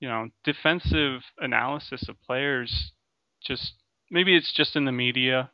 You 0.00 0.08
know, 0.08 0.28
defensive 0.42 1.20
analysis 1.38 2.08
of 2.08 2.20
players 2.22 2.92
just 3.46 3.74
maybe 4.10 4.36
it's 4.36 4.52
just 4.52 4.74
in 4.74 4.86
the 4.86 4.92
media 4.92 5.50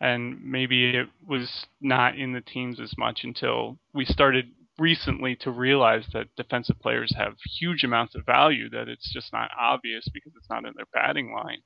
and 0.00 0.42
maybe 0.42 0.96
it 0.96 1.08
was 1.26 1.66
not 1.80 2.18
in 2.18 2.32
the 2.32 2.40
teams 2.40 2.80
as 2.80 2.92
much 2.98 3.20
until 3.22 3.78
we 3.94 4.04
started 4.04 4.46
recently 4.78 5.36
to 5.36 5.50
realize 5.50 6.06
that 6.12 6.34
defensive 6.36 6.78
players 6.80 7.14
have 7.16 7.34
huge 7.58 7.84
amounts 7.84 8.14
of 8.14 8.24
value 8.24 8.68
that 8.70 8.88
it's 8.88 9.12
just 9.12 9.32
not 9.32 9.50
obvious 9.58 10.08
because 10.12 10.32
it's 10.36 10.48
not 10.48 10.64
in 10.64 10.72
their 10.76 10.86
batting 10.92 11.32
line. 11.32 11.58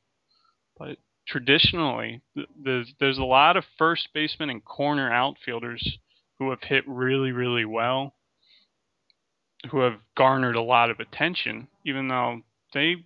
But 0.76 0.98
traditionally, 1.26 2.22
there's 2.62 2.92
there's 2.98 3.18
a 3.18 3.24
lot 3.24 3.56
of 3.56 3.64
first 3.78 4.08
basemen 4.12 4.50
and 4.50 4.64
corner 4.64 5.10
outfielders 5.12 5.98
who 6.38 6.50
have 6.50 6.62
hit 6.62 6.84
really 6.86 7.32
really 7.32 7.64
well, 7.64 8.14
who 9.70 9.80
have 9.80 9.98
garnered 10.16 10.56
a 10.56 10.62
lot 10.62 10.90
of 10.90 11.00
attention, 11.00 11.68
even 11.84 12.08
though 12.08 12.40
they 12.72 12.96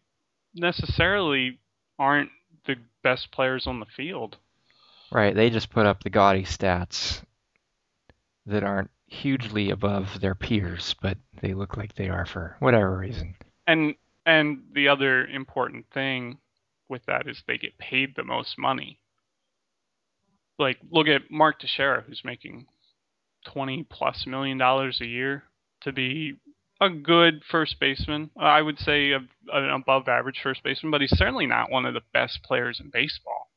necessarily 0.54 1.58
aren't 1.98 2.30
the 2.66 2.76
best 3.02 3.30
players 3.30 3.66
on 3.66 3.80
the 3.80 3.86
field. 3.86 4.36
Right, 5.10 5.34
they 5.34 5.50
just 5.50 5.70
put 5.70 5.86
up 5.86 6.02
the 6.02 6.10
gaudy 6.10 6.42
stats 6.42 7.22
that 8.46 8.62
aren't 8.62 8.90
hugely 9.06 9.70
above 9.70 10.20
their 10.20 10.34
peers, 10.34 10.94
but 11.00 11.16
they 11.40 11.54
look 11.54 11.76
like 11.76 11.94
they 11.94 12.08
are 12.08 12.26
for 12.26 12.56
whatever 12.60 12.96
reason. 12.96 13.34
And 13.66 13.94
and 14.26 14.64
the 14.74 14.88
other 14.88 15.26
important 15.26 15.86
thing 15.92 16.38
with 16.88 17.04
that 17.06 17.26
is 17.26 17.42
they 17.46 17.58
get 17.58 17.78
paid 17.78 18.14
the 18.14 18.24
most 18.24 18.58
money. 18.58 18.98
Like 20.58 20.78
look 20.90 21.08
at 21.08 21.30
Mark 21.30 21.60
Teixeira 21.60 22.02
who's 22.06 22.22
making 22.24 22.66
20 23.46 23.84
plus 23.90 24.24
million 24.26 24.58
dollars 24.58 25.00
a 25.00 25.06
year 25.06 25.44
to 25.82 25.92
be 25.92 26.36
a 26.80 26.88
good 26.88 27.42
first 27.50 27.80
baseman. 27.80 28.30
Uh, 28.38 28.44
I 28.44 28.62
would 28.62 28.78
say 28.78 29.12
a, 29.12 29.20
an 29.52 29.70
above 29.70 30.08
average 30.08 30.40
first 30.42 30.62
baseman, 30.62 30.90
but 30.90 31.00
he's 31.00 31.16
certainly 31.16 31.46
not 31.46 31.70
one 31.70 31.86
of 31.86 31.94
the 31.94 32.02
best 32.12 32.40
players 32.42 32.80
in 32.80 32.90
baseball. 32.90 33.48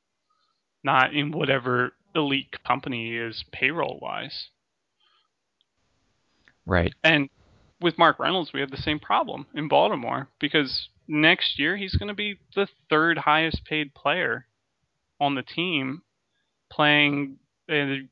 Not 0.83 1.13
in 1.13 1.31
whatever 1.31 1.93
elite 2.15 2.55
company 2.65 3.11
he 3.11 3.17
is 3.17 3.43
payroll 3.51 3.99
wise. 4.01 4.47
Right. 6.65 6.93
And 7.03 7.29
with 7.79 7.97
Mark 7.97 8.19
Reynolds, 8.19 8.51
we 8.53 8.61
have 8.61 8.71
the 8.71 8.77
same 8.77 8.99
problem 8.99 9.45
in 9.53 9.67
Baltimore 9.67 10.27
because 10.39 10.89
next 11.07 11.59
year 11.59 11.77
he's 11.77 11.95
going 11.95 12.07
to 12.07 12.15
be 12.15 12.37
the 12.55 12.67
third 12.89 13.17
highest 13.19 13.65
paid 13.65 13.93
player 13.93 14.45
on 15.19 15.35
the 15.35 15.43
team, 15.43 16.01
playing 16.71 17.37
a, 17.69 18.07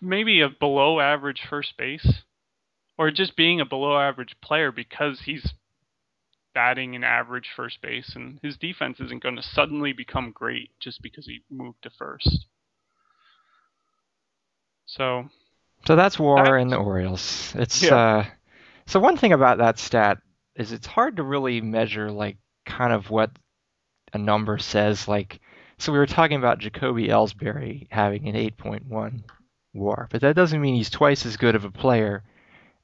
maybe 0.00 0.40
a 0.40 0.48
below 0.48 1.00
average 1.00 1.42
first 1.48 1.76
base, 1.76 2.22
or 2.98 3.10
just 3.10 3.36
being 3.36 3.60
a 3.60 3.66
below 3.66 3.98
average 3.98 4.36
player 4.40 4.70
because 4.72 5.22
he's 5.22 5.54
batting 6.54 6.94
an 6.94 7.04
average 7.04 7.50
first 7.54 7.80
base, 7.82 8.14
and 8.14 8.38
his 8.42 8.56
defense 8.56 9.00
isn't 9.00 9.22
going 9.22 9.36
to 9.36 9.42
suddenly 9.42 9.92
become 9.92 10.30
great 10.32 10.70
just 10.80 11.02
because 11.02 11.26
he 11.26 11.42
moved 11.50 11.82
to 11.82 11.90
first. 11.90 12.46
So 14.86 15.28
So 15.86 15.96
that's 15.96 16.18
war 16.18 16.58
in 16.58 16.68
the 16.68 16.76
Orioles. 16.76 17.54
It's 17.56 17.82
Yeah. 17.82 17.96
uh 17.96 18.24
so 18.86 19.00
one 19.00 19.16
thing 19.16 19.32
about 19.32 19.58
that 19.58 19.78
stat 19.78 20.18
is 20.56 20.72
it's 20.72 20.86
hard 20.86 21.16
to 21.16 21.22
really 21.22 21.60
measure 21.60 22.10
like 22.10 22.36
kind 22.66 22.92
of 22.92 23.10
what 23.10 23.30
a 24.12 24.18
number 24.18 24.58
says 24.58 25.08
like 25.08 25.40
so 25.78 25.92
we 25.92 25.98
were 25.98 26.06
talking 26.06 26.36
about 26.36 26.58
Jacoby 26.58 27.08
Ellsbury 27.08 27.86
having 27.90 28.28
an 28.28 28.34
8.1 28.36 29.22
war, 29.72 30.08
but 30.10 30.20
that 30.22 30.36
doesn't 30.36 30.60
mean 30.60 30.74
he's 30.74 30.90
twice 30.90 31.26
as 31.26 31.36
good 31.36 31.54
of 31.54 31.64
a 31.64 31.70
player 31.70 32.22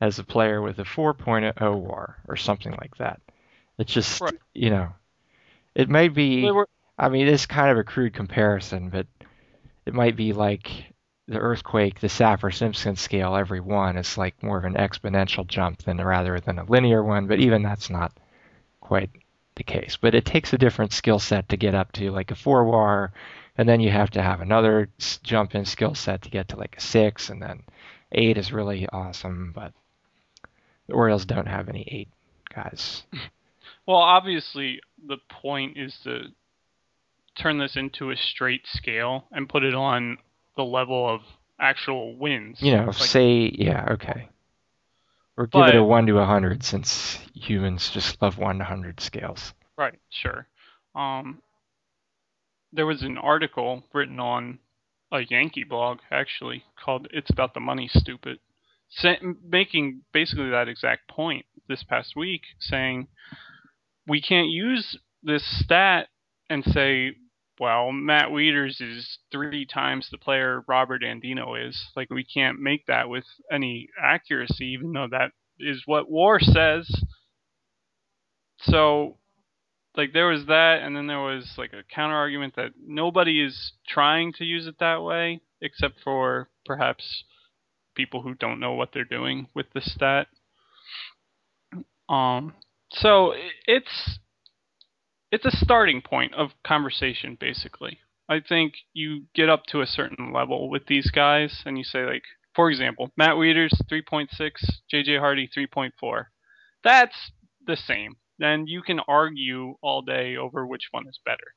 as 0.00 0.18
a 0.18 0.24
player 0.24 0.62
with 0.62 0.78
a 0.78 0.84
4.0 0.84 1.78
war 1.78 2.16
or 2.26 2.36
something 2.36 2.72
like 2.80 2.96
that. 2.96 3.20
It's 3.78 3.92
just, 3.92 4.20
Right. 4.20 4.34
you 4.54 4.70
know, 4.70 4.88
it 5.74 5.88
may 5.88 6.08
be 6.08 6.50
I 6.98 7.08
mean, 7.08 7.28
it's 7.28 7.46
kind 7.46 7.70
of 7.70 7.78
a 7.78 7.84
crude 7.84 8.12
comparison, 8.12 8.90
but 8.90 9.06
it 9.86 9.94
might 9.94 10.16
be 10.16 10.32
like 10.34 10.70
the 11.28 11.38
earthquake, 11.38 12.00
the 12.00 12.08
Saffir-Simpson 12.08 12.96
scale. 12.96 13.36
Every 13.36 13.60
one 13.60 13.96
is 13.96 14.18
like 14.18 14.42
more 14.42 14.58
of 14.58 14.64
an 14.64 14.74
exponential 14.74 15.46
jump 15.46 15.82
than 15.84 15.96
rather 15.98 16.40
than 16.40 16.58
a 16.58 16.64
linear 16.64 17.02
one. 17.02 17.26
But 17.26 17.40
even 17.40 17.62
that's 17.62 17.88
not 17.88 18.12
quite 18.80 19.10
the 19.60 19.64
case. 19.64 19.98
But 20.00 20.14
it 20.14 20.24
takes 20.24 20.52
a 20.52 20.58
different 20.58 20.92
skill 20.92 21.18
set 21.18 21.50
to 21.50 21.56
get 21.56 21.74
up 21.74 21.92
to 21.92 22.10
like 22.10 22.30
a 22.30 22.34
four 22.34 22.64
war, 22.64 23.12
and 23.58 23.68
then 23.68 23.80
you 23.80 23.90
have 23.90 24.10
to 24.10 24.22
have 24.22 24.40
another 24.40 24.88
jump 25.22 25.54
in 25.54 25.66
skill 25.66 25.94
set 25.94 26.22
to 26.22 26.30
get 26.30 26.48
to 26.48 26.56
like 26.56 26.76
a 26.78 26.80
six, 26.80 27.28
and 27.28 27.42
then 27.42 27.62
eight 28.12 28.38
is 28.38 28.52
really 28.52 28.88
awesome. 28.88 29.52
But 29.54 29.72
the 30.86 30.94
Orioles 30.94 31.26
don't 31.26 31.46
have 31.46 31.68
any 31.68 31.86
eight 31.88 32.08
guys. 32.54 33.04
Well, 33.86 33.98
obviously, 33.98 34.80
the 35.06 35.18
point 35.28 35.76
is 35.76 35.98
to 36.04 36.26
turn 37.34 37.58
this 37.58 37.76
into 37.76 38.10
a 38.10 38.16
straight 38.16 38.66
scale 38.66 39.24
and 39.32 39.48
put 39.48 39.64
it 39.64 39.74
on 39.74 40.18
the 40.56 40.64
level 40.64 41.08
of 41.08 41.20
actual 41.58 42.16
wins. 42.16 42.62
You 42.62 42.76
know, 42.76 42.86
Like, 42.86 42.94
say 42.94 43.52
yeah, 43.54 43.88
okay. 43.92 44.28
Or 45.36 45.46
give 45.46 45.66
it 45.68 45.76
a 45.76 45.82
one 45.84 46.06
to 46.06 46.18
a 46.18 46.26
hundred 46.26 46.62
since 46.62 47.18
humans 47.34 47.90
just 47.90 48.20
love 48.20 48.36
one 48.38 48.58
to 48.58 48.64
hundred 48.64 49.00
scales. 49.00 49.54
right, 49.76 49.98
sure. 50.10 50.46
Um, 50.94 51.40
there 52.72 52.86
was 52.86 53.02
an 53.02 53.16
article 53.16 53.84
written 53.92 54.20
on 54.20 54.58
a 55.12 55.20
Yankee 55.22 55.64
blog 55.64 55.98
actually 56.10 56.64
called 56.82 57.08
"It's 57.12 57.30
About 57.30 57.54
the 57.54 57.60
Money, 57.60 57.88
Stupid," 57.88 58.38
making 59.42 60.02
basically 60.12 60.50
that 60.50 60.68
exact 60.68 61.08
point 61.08 61.46
this 61.68 61.82
past 61.82 62.14
week, 62.16 62.42
saying 62.58 63.08
we 64.06 64.20
can't 64.20 64.48
use 64.48 64.98
this 65.22 65.44
stat 65.60 66.08
and 66.48 66.64
say, 66.64 67.12
well, 67.60 67.92
Matt 67.92 68.30
Wieters 68.30 68.80
is 68.80 69.18
three 69.30 69.66
times 69.66 70.08
the 70.10 70.16
player 70.16 70.64
Robert 70.66 71.02
Andino 71.02 71.68
is. 71.68 71.90
Like 71.94 72.08
we 72.08 72.24
can't 72.24 72.58
make 72.58 72.86
that 72.86 73.10
with 73.10 73.24
any 73.52 73.90
accuracy, 74.02 74.64
even 74.68 74.92
though 74.92 75.08
that 75.10 75.32
is 75.58 75.82
what 75.84 76.10
WAR 76.10 76.40
says. 76.40 76.90
So, 78.60 79.18
like 79.94 80.14
there 80.14 80.28
was 80.28 80.46
that, 80.46 80.80
and 80.82 80.96
then 80.96 81.06
there 81.06 81.20
was 81.20 81.52
like 81.58 81.74
a 81.74 81.84
counter 81.94 82.16
argument 82.16 82.56
that 82.56 82.70
nobody 82.82 83.44
is 83.44 83.72
trying 83.86 84.32
to 84.34 84.44
use 84.44 84.66
it 84.66 84.78
that 84.80 85.02
way. 85.02 85.40
except 85.60 86.00
for 86.02 86.48
perhaps 86.64 87.24
people 87.94 88.22
who 88.22 88.34
don't 88.34 88.60
know 88.60 88.72
what 88.72 88.90
they're 88.94 89.04
doing 89.04 89.46
with 89.54 89.66
the 89.74 89.80
stat. 89.82 90.28
Um, 92.08 92.54
so 92.90 93.34
it's 93.66 94.18
it's 95.30 95.46
a 95.46 95.56
starting 95.56 96.02
point 96.02 96.34
of 96.34 96.50
conversation, 96.64 97.36
basically. 97.38 97.98
I 98.28 98.40
think 98.40 98.74
you 98.92 99.24
get 99.34 99.48
up 99.48 99.64
to 99.66 99.80
a 99.80 99.86
certain 99.86 100.32
level 100.32 100.70
with 100.70 100.86
these 100.86 101.10
guys, 101.10 101.62
and 101.66 101.76
you 101.76 101.84
say 101.84 102.04
like, 102.04 102.22
for 102.54 102.70
example, 102.70 103.10
Matt 103.16 103.36
Wieters 103.36 103.72
3.6, 103.90 104.28
JJ 104.92 105.18
Hardy 105.18 105.48
3.4. 105.48 106.24
That's 106.82 107.32
the 107.66 107.76
same. 107.76 108.16
Then 108.38 108.66
you 108.66 108.82
can 108.82 109.00
argue 109.06 109.74
all 109.82 110.02
day 110.02 110.36
over 110.36 110.66
which 110.66 110.88
one 110.90 111.06
is 111.08 111.18
better, 111.24 111.54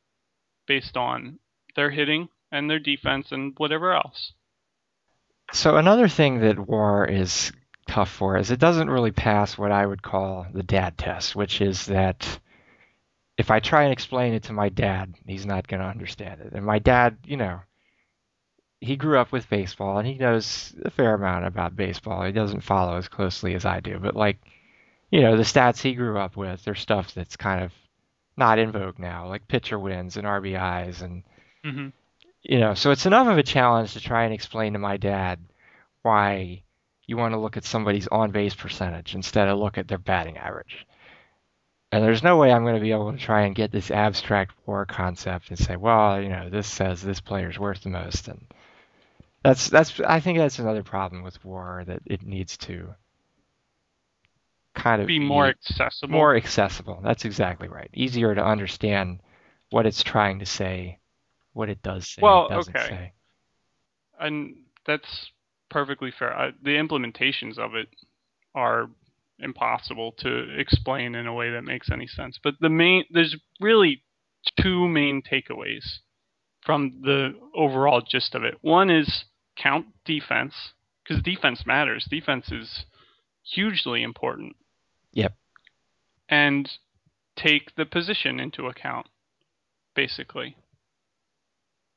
based 0.68 0.98
on 0.98 1.40
their 1.76 1.92
hitting 1.92 2.30
and 2.52 2.70
their 2.70 2.80
defense 2.80 3.28
and 3.32 3.54
whatever 3.58 3.94
else. 3.94 4.34
So 5.52 5.78
another 5.78 6.08
thing 6.08 6.40
that 6.42 6.68
WAR 6.68 7.06
is 7.06 7.52
tough 7.88 8.12
for 8.12 8.38
is 8.38 8.52
it 8.52 8.60
doesn't 8.60 8.90
really 8.90 9.12
pass 9.12 9.58
what 9.58 9.72
I 9.72 9.86
would 9.86 10.02
call 10.02 10.46
the 10.54 10.64
dad 10.64 10.98
test, 10.98 11.36
which 11.36 11.62
is 11.62 11.86
that 11.88 12.40
if 13.38 13.52
I 13.52 13.60
try 13.60 13.84
and 13.84 13.94
explain 13.94 14.34
it 14.34 14.44
to 14.44 14.54
my 14.54 14.70
dad, 14.70 15.16
he's 15.26 15.46
not 15.46 15.68
going 15.68 15.82
to 15.82 15.88
understand 15.88 16.42
it. 16.42 16.54
And 16.54 16.66
my 16.66 16.80
dad, 16.80 17.18
you 17.26 17.38
know, 17.38 17.62
he 18.82 18.96
grew 18.98 19.18
up 19.18 19.32
with 19.32 19.50
baseball 19.50 19.98
and 19.98 20.08
he 20.08 20.16
knows 20.16 20.76
a 20.84 20.92
fair 20.92 21.14
amount 21.16 21.46
about 21.46 21.76
baseball. 21.76 22.24
He 22.24 22.32
doesn't 22.32 22.62
follow 22.62 22.98
as 22.98 23.08
closely 23.08 23.56
as 23.56 23.66
I 23.66 23.80
do, 23.80 24.00
but 24.00 24.16
like, 24.16 24.38
you 25.12 25.22
know, 25.22 25.38
the 25.38 25.44
stats 25.44 25.82
he 25.82 25.94
grew 25.94 26.18
up 26.18 26.36
with, 26.38 26.64
they're 26.64 26.76
stuff 26.76 27.14
that's 27.14 27.38
kind 27.38 27.64
of 27.64 27.72
not 28.38 28.60
in 28.60 28.72
vogue 28.72 29.00
now, 29.00 29.28
like 29.28 29.48
pitcher 29.48 29.80
wins 29.80 30.18
and 30.18 30.28
RBIs 30.28 31.02
and 31.02 31.24
Mm-hmm. 31.66 31.90
you 32.44 32.60
know, 32.60 32.74
so 32.74 32.92
it's 32.92 33.06
enough 33.06 33.28
of 33.28 33.38
a 33.38 33.44
challenge 33.44 33.94
to 33.94 34.02
try 34.02 34.26
and 34.26 34.34
explain 34.34 34.74
to 34.74 34.80
my 34.80 34.98
dad 34.98 35.40
why 36.02 36.64
you 37.06 37.18
want 37.18 37.34
to 37.34 37.40
look 37.40 37.58
at 37.58 37.64
somebody's 37.66 38.08
on 38.08 38.32
base 38.32 38.56
percentage 38.56 39.16
instead 39.16 39.48
of 39.48 39.60
look 39.60 39.78
at 39.78 39.88
their 39.88 39.98
batting 39.98 40.38
average. 40.38 40.86
And 41.94 42.04
there's 42.04 42.24
no 42.24 42.38
way 42.38 42.52
I'm 42.52 42.64
going 42.64 42.76
to 42.76 42.82
be 42.82 42.92
able 42.92 43.12
to 43.12 43.20
try 43.20 43.44
and 43.44 43.54
get 43.56 43.72
this 43.72 43.92
abstract 43.92 44.56
war 44.66 44.84
concept 44.86 45.50
and 45.50 45.60
say, 45.60 45.76
well, 45.76 46.20
you 46.20 46.30
know, 46.30 46.50
this 46.50 46.66
says 46.68 47.04
this 47.04 47.22
player's 47.22 47.60
worth 47.60 47.84
the 47.84 47.90
most, 47.90 48.28
and 48.28 48.48
that's 49.44 49.70
that's 49.70 50.00
I 50.00 50.20
think 50.20 50.40
that's 50.40 50.58
another 50.58 50.82
problem 50.84 51.22
with 51.24 51.44
war 51.46 51.84
that 51.86 52.02
it 52.08 52.24
needs 52.24 52.58
to 52.58 52.96
kind 54.74 55.02
of 55.02 55.08
Be 55.08 55.20
more 55.20 55.48
accessible. 55.48 56.12
more 56.12 56.36
accessible. 56.36 57.00
That's 57.04 57.26
exactly 57.26 57.68
right. 57.68 57.92
Easier 57.94 58.34
to 58.34 58.44
understand 58.44 59.20
what 59.70 59.86
it's 59.86 60.02
trying 60.04 60.40
to 60.40 60.48
say, 60.48 61.00
what 61.54 61.70
it 61.70 61.84
does 61.84 62.08
say, 62.08 62.22
Well, 62.24 62.50
doesn't 62.50 62.76
okay. 62.76 62.88
say. 62.88 63.14
and 64.20 64.56
that's 64.88 65.32
perfectly 65.70 66.12
fair. 66.12 66.34
I, 66.36 66.52
the 66.64 66.72
implementations 66.78 67.60
of 67.60 67.76
it 67.76 67.90
are 68.56 68.90
impossible 69.40 70.14
to 70.20 70.58
explain 70.58 71.16
in 71.16 71.28
a 71.28 71.34
way 71.34 71.52
that 71.52 71.64
makes 71.64 71.90
any 71.92 72.08
sense. 72.08 72.40
But 72.42 72.56
the 72.60 72.70
main 72.70 73.06
there's 73.10 73.36
really 73.60 74.04
two 74.60 74.88
main 74.88 75.22
takeaways 75.22 76.00
from 76.62 77.02
the 77.04 77.34
overall 77.56 78.02
gist 78.02 78.36
of 78.36 78.44
it. 78.44 78.56
One 78.62 78.90
is 78.90 79.26
count 79.58 79.88
defense 80.06 80.54
because 81.04 81.22
defense 81.24 81.64
matters. 81.66 82.08
Defense 82.10 82.52
is 82.52 82.86
hugely 83.44 84.04
important. 84.04 84.56
Yep. 85.12 85.34
And 86.30 86.70
take 87.36 87.76
the 87.76 87.86
position 87.86 88.40
into 88.40 88.68
account 88.68 89.08
basically. 89.96 90.56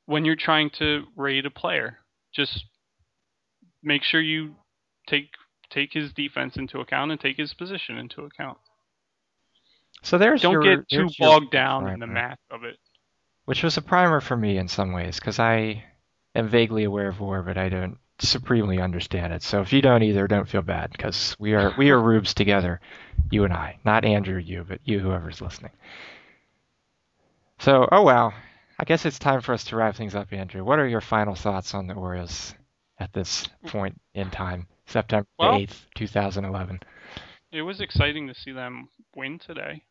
When 0.05 0.23
you're 0.23 0.35
trying 0.35 0.69
to 0.79 1.03
rate 1.15 1.45
a 1.45 1.51
player, 1.51 1.99
just 2.33 2.65
make 3.83 4.03
sure 4.03 4.21
you 4.21 4.55
take 5.07 5.29
take 5.69 5.93
his 5.93 6.13
defense 6.13 6.57
into 6.57 6.79
account 6.79 7.11
and 7.11 7.19
take 7.19 7.37
his 7.37 7.53
position 7.53 7.97
into 7.97 8.23
account. 8.23 8.57
So 10.03 10.17
there's 10.17 10.41
Don't 10.41 10.53
your, 10.53 10.77
get 10.77 10.89
too 10.89 11.09
bogged 11.19 11.51
down 11.51 11.89
in 11.89 11.99
the 11.99 12.07
math 12.07 12.39
of 12.51 12.63
it. 12.63 12.77
which 13.45 13.63
was 13.63 13.77
a 13.77 13.81
primer 13.81 14.21
for 14.21 14.37
me 14.37 14.57
in 14.57 14.67
some 14.67 14.93
ways 14.93 15.19
because 15.19 15.39
I 15.39 15.83
am 16.35 16.47
vaguely 16.47 16.83
aware 16.83 17.07
of 17.07 17.19
war, 17.19 17.41
but 17.41 17.57
I 17.57 17.69
don't 17.69 17.97
supremely 18.19 18.79
understand 18.79 19.33
it. 19.33 19.43
So 19.43 19.61
if 19.61 19.73
you 19.73 19.81
don't 19.81 20.03
either, 20.03 20.27
don't 20.27 20.47
feel 20.47 20.61
bad 20.61 20.91
because 20.91 21.35
we 21.39 21.53
are 21.53 21.73
we 21.77 21.89
are 21.89 21.99
rubes 21.99 22.33
together, 22.33 22.79
you 23.31 23.43
and 23.43 23.53
I, 23.53 23.79
not 23.85 24.05
Andrew, 24.05 24.39
you, 24.39 24.65
but 24.67 24.79
you, 24.83 24.99
whoever's 24.99 25.41
listening. 25.41 25.71
So, 27.59 27.87
oh 27.91 28.03
wow, 28.03 28.33
I 28.79 28.83
guess 28.85 29.05
it's 29.05 29.19
time 29.19 29.41
for 29.41 29.53
us 29.53 29.63
to 29.65 29.75
wrap 29.75 29.95
things 29.95 30.13
up, 30.15 30.31
Andrew. 30.31 30.63
What 30.63 30.79
are 30.79 30.87
your 30.87 31.01
final 31.01 31.35
thoughts 31.35 31.73
on 31.73 31.87
the 31.87 31.95
Orioles 31.95 32.53
at 32.99 33.13
this 33.13 33.47
point 33.65 33.99
in 34.13 34.29
time, 34.29 34.67
September 34.87 35.27
Well- 35.37 35.55
eighth, 35.55 35.85
two 35.95 36.07
thousand 36.07 36.45
eleven? 36.45 36.79
It 37.51 37.61
was 37.61 37.79
exciting 37.79 38.27
to 38.27 38.33
see 38.35 38.51
them 38.51 38.89
win 39.15 39.39
today, 39.39 39.83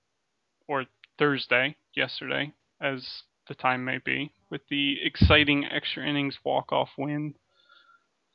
or 0.69 0.85
Thursday, 1.19 1.77
yesterday, 1.95 2.53
as 2.83 3.23
the 3.49 3.55
time 3.55 3.85
may 3.85 3.99
be, 4.05 4.31
with 4.51 4.61
the 4.69 4.97
exciting 5.03 5.65
extra 5.65 6.05
innings 6.07 6.39
walk 6.45 6.73
off 6.73 6.91
win 6.99 7.35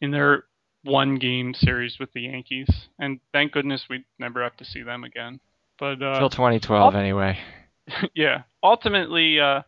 in 0.01 0.09
their 0.11 0.45
one 0.83 1.17
game 1.17 1.53
series 1.53 1.99
with 1.99 2.11
the 2.13 2.21
Yankees. 2.21 2.67
And 2.97 3.19
thank 3.31 3.51
goodness 3.51 3.85
we 3.89 4.03
never 4.17 4.41
have 4.41 4.57
to 4.57 4.65
see 4.65 4.81
them 4.81 5.03
again. 5.03 5.39
But 5.77 6.01
uh, 6.01 6.17
Till 6.17 6.29
2012, 6.29 6.95
I'll- 6.95 6.99
anyway. 6.99 7.37
yeah, 8.15 8.43
ultimately, 8.63 9.39
uh, 9.39 9.61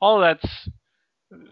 all 0.00 0.20
that's 0.20 0.68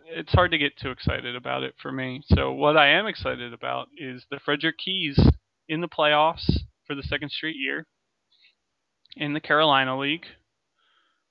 it's 0.07 0.33
hard 0.33 0.51
to 0.51 0.59
get 0.59 0.77
too 0.77 0.91
excited 0.91 1.37
about 1.37 1.63
it 1.63 1.75
for 1.81 1.93
me. 1.93 2.23
So 2.35 2.53
what 2.53 2.77
I 2.77 2.89
am 2.89 3.07
excited 3.07 3.53
about 3.53 3.89
is 3.97 4.25
the 4.31 4.41
Frederick 4.45 4.79
Keys 4.79 5.19
in 5.69 5.81
the 5.81 5.89
playoffs 5.89 6.51
for 6.87 6.95
the 6.95 7.03
second 7.03 7.31
straight 7.31 7.57
year 7.57 7.87
in 9.17 9.35
the 9.35 9.41
Carolina 9.41 9.99
League, 9.99 10.27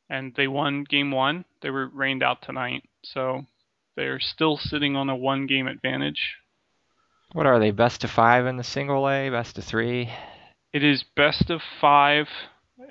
and 0.10 0.33
they 0.36 0.47
won 0.47 0.86
Game 0.88 1.12
One. 1.12 1.45
They 1.62 1.69
were 1.69 1.88
rained 1.88 2.23
out 2.23 2.41
tonight, 2.41 2.83
so 3.03 3.45
they're 3.95 4.19
still 4.19 4.57
sitting 4.57 4.95
on 4.95 5.10
a 5.10 5.15
one-game 5.15 5.67
advantage. 5.67 6.36
What 7.33 7.45
are 7.45 7.60
they? 7.60 7.71
Best 7.71 8.03
of 8.03 8.12
five 8.12 8.45
in 8.45 8.57
the 8.57 8.63
single 8.63 9.10
A, 9.10 9.29
best 9.29 9.57
of 9.57 9.63
three. 9.63 10.10
It 10.73 10.83
is 10.83 11.03
best 11.15 11.49
of 11.49 11.62
five, 11.81 12.27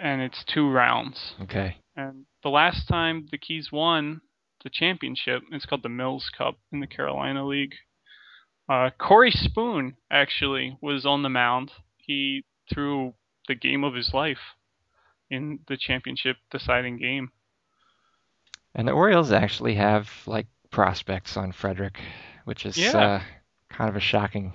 and 0.01 0.21
it's 0.21 0.45
two 0.45 0.71
rounds. 0.71 1.35
Okay. 1.42 1.77
And 1.95 2.27
the 2.42 2.51
last 2.51 2.88
time 2.88 3.29
the 3.31 3.38
Keys 3.38 3.71
won 3.73 4.21
the 4.66 4.70
championship, 4.70 5.42
it's 5.52 5.64
called 5.64 5.85
the 5.85 5.88
Mills 5.88 6.29
Cup 6.37 6.57
in 6.72 6.81
the 6.81 6.88
Carolina 6.88 7.46
League. 7.46 7.76
Uh, 8.68 8.90
Corey 8.98 9.31
Spoon 9.31 9.96
actually 10.11 10.76
was 10.81 11.07
on 11.07 11.22
the 11.22 11.29
mound. 11.29 11.70
He 11.98 12.44
threw 12.68 13.14
the 13.46 13.55
game 13.55 13.85
of 13.85 13.94
his 13.94 14.12
life 14.12 14.40
in 15.31 15.61
the 15.68 15.76
championship 15.76 16.37
deciding 16.50 16.98
game. 16.98 17.31
And 18.74 18.88
the 18.88 18.92
Orioles 18.92 19.31
actually 19.31 19.76
have 19.76 20.11
like 20.26 20.48
prospects 20.70 21.37
on 21.37 21.52
Frederick, 21.52 22.00
which 22.44 22.66
is 22.66 22.76
Yeah. 22.76 22.98
uh, 22.98 23.20
kind 23.70 23.88
of 23.88 23.94
a 23.94 24.00
shocking 24.00 24.52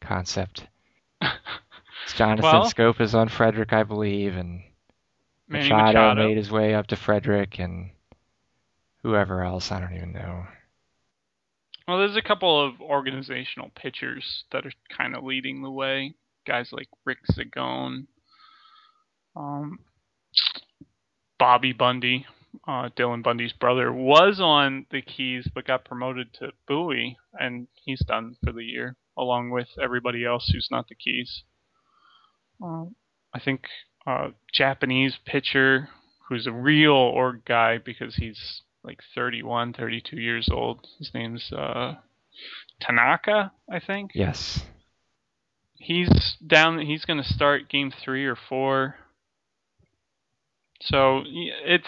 concept. 0.00 0.68
Jonathan 2.14 2.44
Well- 2.44 2.70
Schoop 2.70 3.00
is 3.00 3.12
on 3.16 3.28
Frederick, 3.28 3.72
I 3.72 3.82
believe, 3.82 4.36
and 4.36 4.62
Manny 5.48 5.68
Machado, 5.68 5.98
Machado. 5.98 6.28
made 6.28 6.36
his 6.36 6.50
way 6.52 6.74
up 6.76 6.86
to 6.88 6.96
Frederick, 6.96 7.58
and 7.58 7.90
whoever 9.02 9.42
else, 9.42 9.70
I 9.70 9.80
don't 9.80 9.94
even 9.94 10.12
know. 10.12 10.44
Well, 11.86 11.98
there's 11.98 12.16
a 12.16 12.22
couple 12.22 12.62
of 12.62 12.80
organizational 12.80 13.70
pitchers 13.74 14.44
that 14.52 14.66
are 14.66 14.72
kind 14.94 15.16
of 15.16 15.24
leading 15.24 15.62
the 15.62 15.70
way. 15.70 16.14
Guys 16.46 16.68
like 16.70 16.88
Rick 17.04 17.18
Zagone, 17.32 18.06
um, 19.34 19.78
Bobby 21.38 21.72
Bundy, 21.72 22.26
uh, 22.66 22.90
Dylan 22.96 23.22
Bundy's 23.22 23.52
brother, 23.52 23.92
was 23.92 24.40
on 24.40 24.86
the 24.90 25.00
Keys 25.00 25.48
but 25.54 25.66
got 25.66 25.84
promoted 25.84 26.32
to 26.34 26.52
Bowie, 26.66 27.16
and 27.32 27.68
he's 27.84 28.04
done 28.06 28.36
for 28.44 28.52
the 28.52 28.64
year, 28.64 28.96
along 29.16 29.50
with 29.50 29.68
everybody 29.82 30.24
else 30.24 30.50
who's 30.52 30.68
not 30.70 30.88
the 30.88 30.94
Keys. 30.94 31.42
Um, 32.62 32.96
I 33.32 33.40
think 33.40 33.64
uh, 34.06 34.30
Japanese 34.52 35.18
pitcher 35.24 35.88
who's 36.28 36.46
a 36.46 36.52
real 36.52 36.92
org 36.92 37.44
guy 37.46 37.78
because 37.78 38.16
he's 38.16 38.62
like 38.88 39.00
31, 39.14 39.74
32 39.74 40.16
years 40.16 40.48
old. 40.50 40.86
His 40.98 41.12
name's 41.12 41.52
uh, 41.52 41.96
Tanaka, 42.80 43.52
I 43.70 43.80
think. 43.80 44.12
Yes. 44.14 44.64
He's 45.74 46.36
down. 46.44 46.78
He's 46.80 47.04
going 47.04 47.22
to 47.22 47.28
start 47.28 47.68
game 47.68 47.92
three 48.02 48.24
or 48.26 48.36
four. 48.48 48.96
So 50.80 51.22
it's 51.26 51.86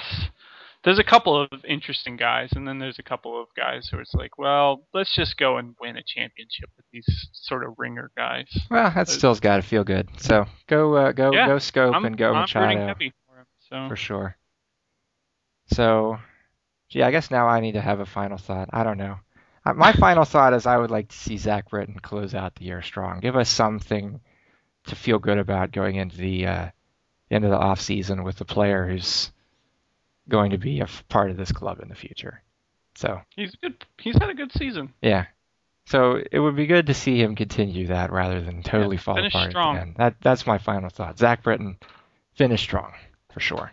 there's 0.85 0.99
a 0.99 1.05
couple 1.05 1.41
of 1.41 1.65
interesting 1.67 2.17
guys, 2.17 2.51
and 2.55 2.67
then 2.67 2.79
there's 2.79 2.99
a 2.99 3.03
couple 3.03 3.41
of 3.41 3.49
guys 3.57 3.89
who 3.91 3.99
it's 3.99 4.15
like, 4.15 4.39
well, 4.39 4.87
let's 4.95 5.15
just 5.15 5.37
go 5.37 5.59
and 5.59 5.75
win 5.81 5.97
a 5.97 6.03
championship 6.03 6.71
with 6.77 6.87
these 6.93 7.07
sort 7.33 7.65
of 7.65 7.75
ringer 7.79 8.11
guys. 8.17 8.47
Well, 8.71 8.91
that 8.91 8.97
Uh, 9.03 9.05
still's 9.05 9.41
got 9.41 9.57
to 9.57 9.63
feel 9.63 9.85
good. 9.85 10.09
So 10.19 10.47
go, 10.67 10.95
uh, 10.95 11.13
go, 11.13 11.33
Yeah, 11.33 11.47
go, 11.47 11.57
Schoop, 11.57 11.95
I'm, 11.95 12.05
and 12.05 12.17
go 12.17 12.33
I'm 12.33 12.43
Machado 12.43 12.87
heavy 12.87 13.13
for 13.27 13.39
him. 13.41 13.47
So 13.69 13.89
for 13.89 13.97
sure. 13.97 14.37
So, 15.73 16.19
gee, 16.91 17.03
I 17.03 17.11
guess 17.11 17.31
now 17.31 17.47
I 17.49 17.61
need 17.61 17.73
to 17.73 17.81
have 17.81 18.01
a 18.01 18.07
final 18.07 18.37
thought. 18.39 18.69
I 18.73 18.85
don't 18.85 18.99
know. 18.99 19.17
My 19.75 19.93
final 19.93 20.25
thought 20.25 20.55
is 20.55 20.67
I 20.67 20.77
would 20.79 20.91
like 20.91 21.09
to 21.09 21.17
see 21.17 21.37
Zach 21.37 21.69
Britton 21.71 21.99
close 22.01 22.35
out 22.35 22.55
the 22.57 22.65
year 22.65 22.83
strong. 22.83 23.21
Give 23.21 23.37
us 23.37 23.49
something 23.49 24.21
to 24.87 24.95
feel 24.97 25.19
good 25.19 25.39
about 25.39 25.71
going 25.73 25.97
into 25.97 26.17
the 26.17 26.47
uh, 26.47 26.69
end 27.31 27.45
of 27.45 27.51
the 27.51 27.59
off 27.59 27.81
season 27.81 28.25
with 28.25 28.41
a 28.41 28.45
player 28.47 28.87
who's 28.89 29.31
going 30.29 30.53
to 30.53 30.59
be 30.59 30.81
a 30.81 30.85
f- 30.85 31.05
part 31.09 31.31
of 31.31 31.37
this 31.37 31.53
club 31.53 31.81
in 31.81 31.89
the 31.89 31.95
future. 31.95 32.43
So 32.95 33.21
He's 33.37 33.55
good. 33.57 33.85
He's 33.99 34.17
had 34.17 34.31
a 34.31 34.35
good 34.35 34.51
season. 34.53 34.93
yeah, 35.03 35.27
so 35.87 36.21
it 36.33 36.39
would 36.39 36.57
be 36.57 36.67
good 36.67 36.87
to 36.87 36.95
see 36.95 37.21
him 37.21 37.37
continue 37.37 37.89
that 37.89 38.11
rather 38.13 38.41
than 38.41 38.63
totally 38.63 38.97
fall 38.97 39.17
finish 39.17 39.33
apart 39.35 39.51
strong. 39.51 39.77
at 39.77 39.81
the 39.81 39.87
end. 39.87 39.97
That 39.99 40.15
that's 40.23 40.47
my 40.47 40.57
final 40.59 40.89
thought. 40.89 41.19
Zach 41.19 41.43
Britton, 41.43 41.77
finish 42.35 42.63
strong 42.63 42.93
for 43.33 43.41
sure. 43.41 43.71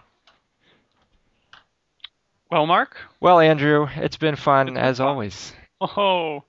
Well, 2.49 2.65
Mark. 2.65 2.95
Well, 3.19 3.39
Andrew, 3.39 3.87
it's 3.95 4.17
been 4.17 4.35
fun 4.35 4.67
It's 4.69 4.75
been 4.75 4.83
as 4.83 4.97
fun. 4.99 5.07
always. 5.07 5.53
Oh. 5.81 6.43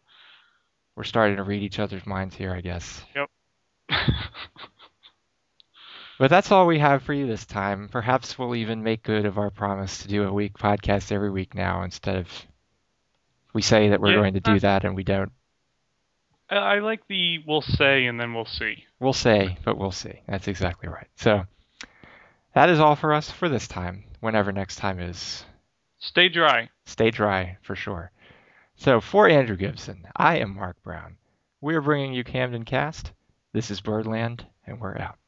We're 0.96 1.04
starting 1.04 1.36
to 1.36 1.42
read 1.42 1.62
each 1.62 1.78
other's 1.78 2.06
minds 2.06 2.34
here, 2.36 2.52
I 2.52 2.60
guess. 2.60 3.02
Yep. 3.14 3.30
But 6.18 6.30
that's 6.30 6.50
all 6.50 6.66
we 6.66 6.80
have 6.80 7.04
for 7.04 7.12
you 7.12 7.28
this 7.28 7.46
time. 7.46 7.88
Perhaps 7.88 8.36
we'll 8.36 8.56
even 8.56 8.82
make 8.82 9.04
good 9.04 9.24
of 9.24 9.38
our 9.38 9.50
promise 9.50 9.98
to 10.02 10.08
do 10.08 10.24
a 10.24 10.32
week 10.32 10.58
podcast 10.58 11.12
every 11.12 11.30
week 11.30 11.54
now 11.54 11.84
instead 11.84 12.16
of 12.16 12.28
we 13.52 13.62
say 13.62 13.90
that 13.90 14.00
we're 14.00 14.10
Yeah, 14.10 14.16
going 14.16 14.34
to 14.34 14.40
do 14.40 14.58
that 14.58 14.84
and 14.84 14.96
we 14.96 15.04
don't. 15.04 15.30
I- 16.50 16.56
I 16.56 16.78
like 16.80 17.06
the 17.06 17.38
we'll 17.46 17.62
say 17.62 18.06
and 18.06 18.18
then 18.18 18.34
we'll 18.34 18.46
see. 18.46 18.84
We'll 18.98 19.12
say, 19.12 19.58
but 19.64 19.78
we'll 19.78 19.92
see. 19.92 20.20
That's 20.26 20.48
exactly 20.48 20.88
right. 20.88 21.06
So 21.14 21.46
that 22.52 22.68
is 22.68 22.80
all 22.80 22.96
for 22.96 23.12
us 23.14 23.30
for 23.30 23.48
this 23.48 23.68
time. 23.68 24.02
Whenever 24.18 24.50
next 24.50 24.74
time 24.76 24.98
is, 24.98 25.44
Stay 26.00 26.28
dry. 26.28 26.70
stay 26.86 27.10
dry 27.10 27.58
for 27.60 27.74
sure. 27.74 28.12
So 28.76 29.00
for 29.00 29.28
Andrew 29.28 29.56
Gibson, 29.56 30.06
I 30.14 30.38
am 30.38 30.54
Mark 30.54 30.80
Brown. 30.84 31.16
We 31.60 31.74
are 31.74 31.80
bringing 31.80 32.12
you 32.12 32.22
Camden 32.22 32.64
Cast. 32.64 33.12
This 33.52 33.70
is 33.72 33.80
Birdland, 33.80 34.46
and 34.64 34.80
we're 34.80 34.96
out. 34.96 35.18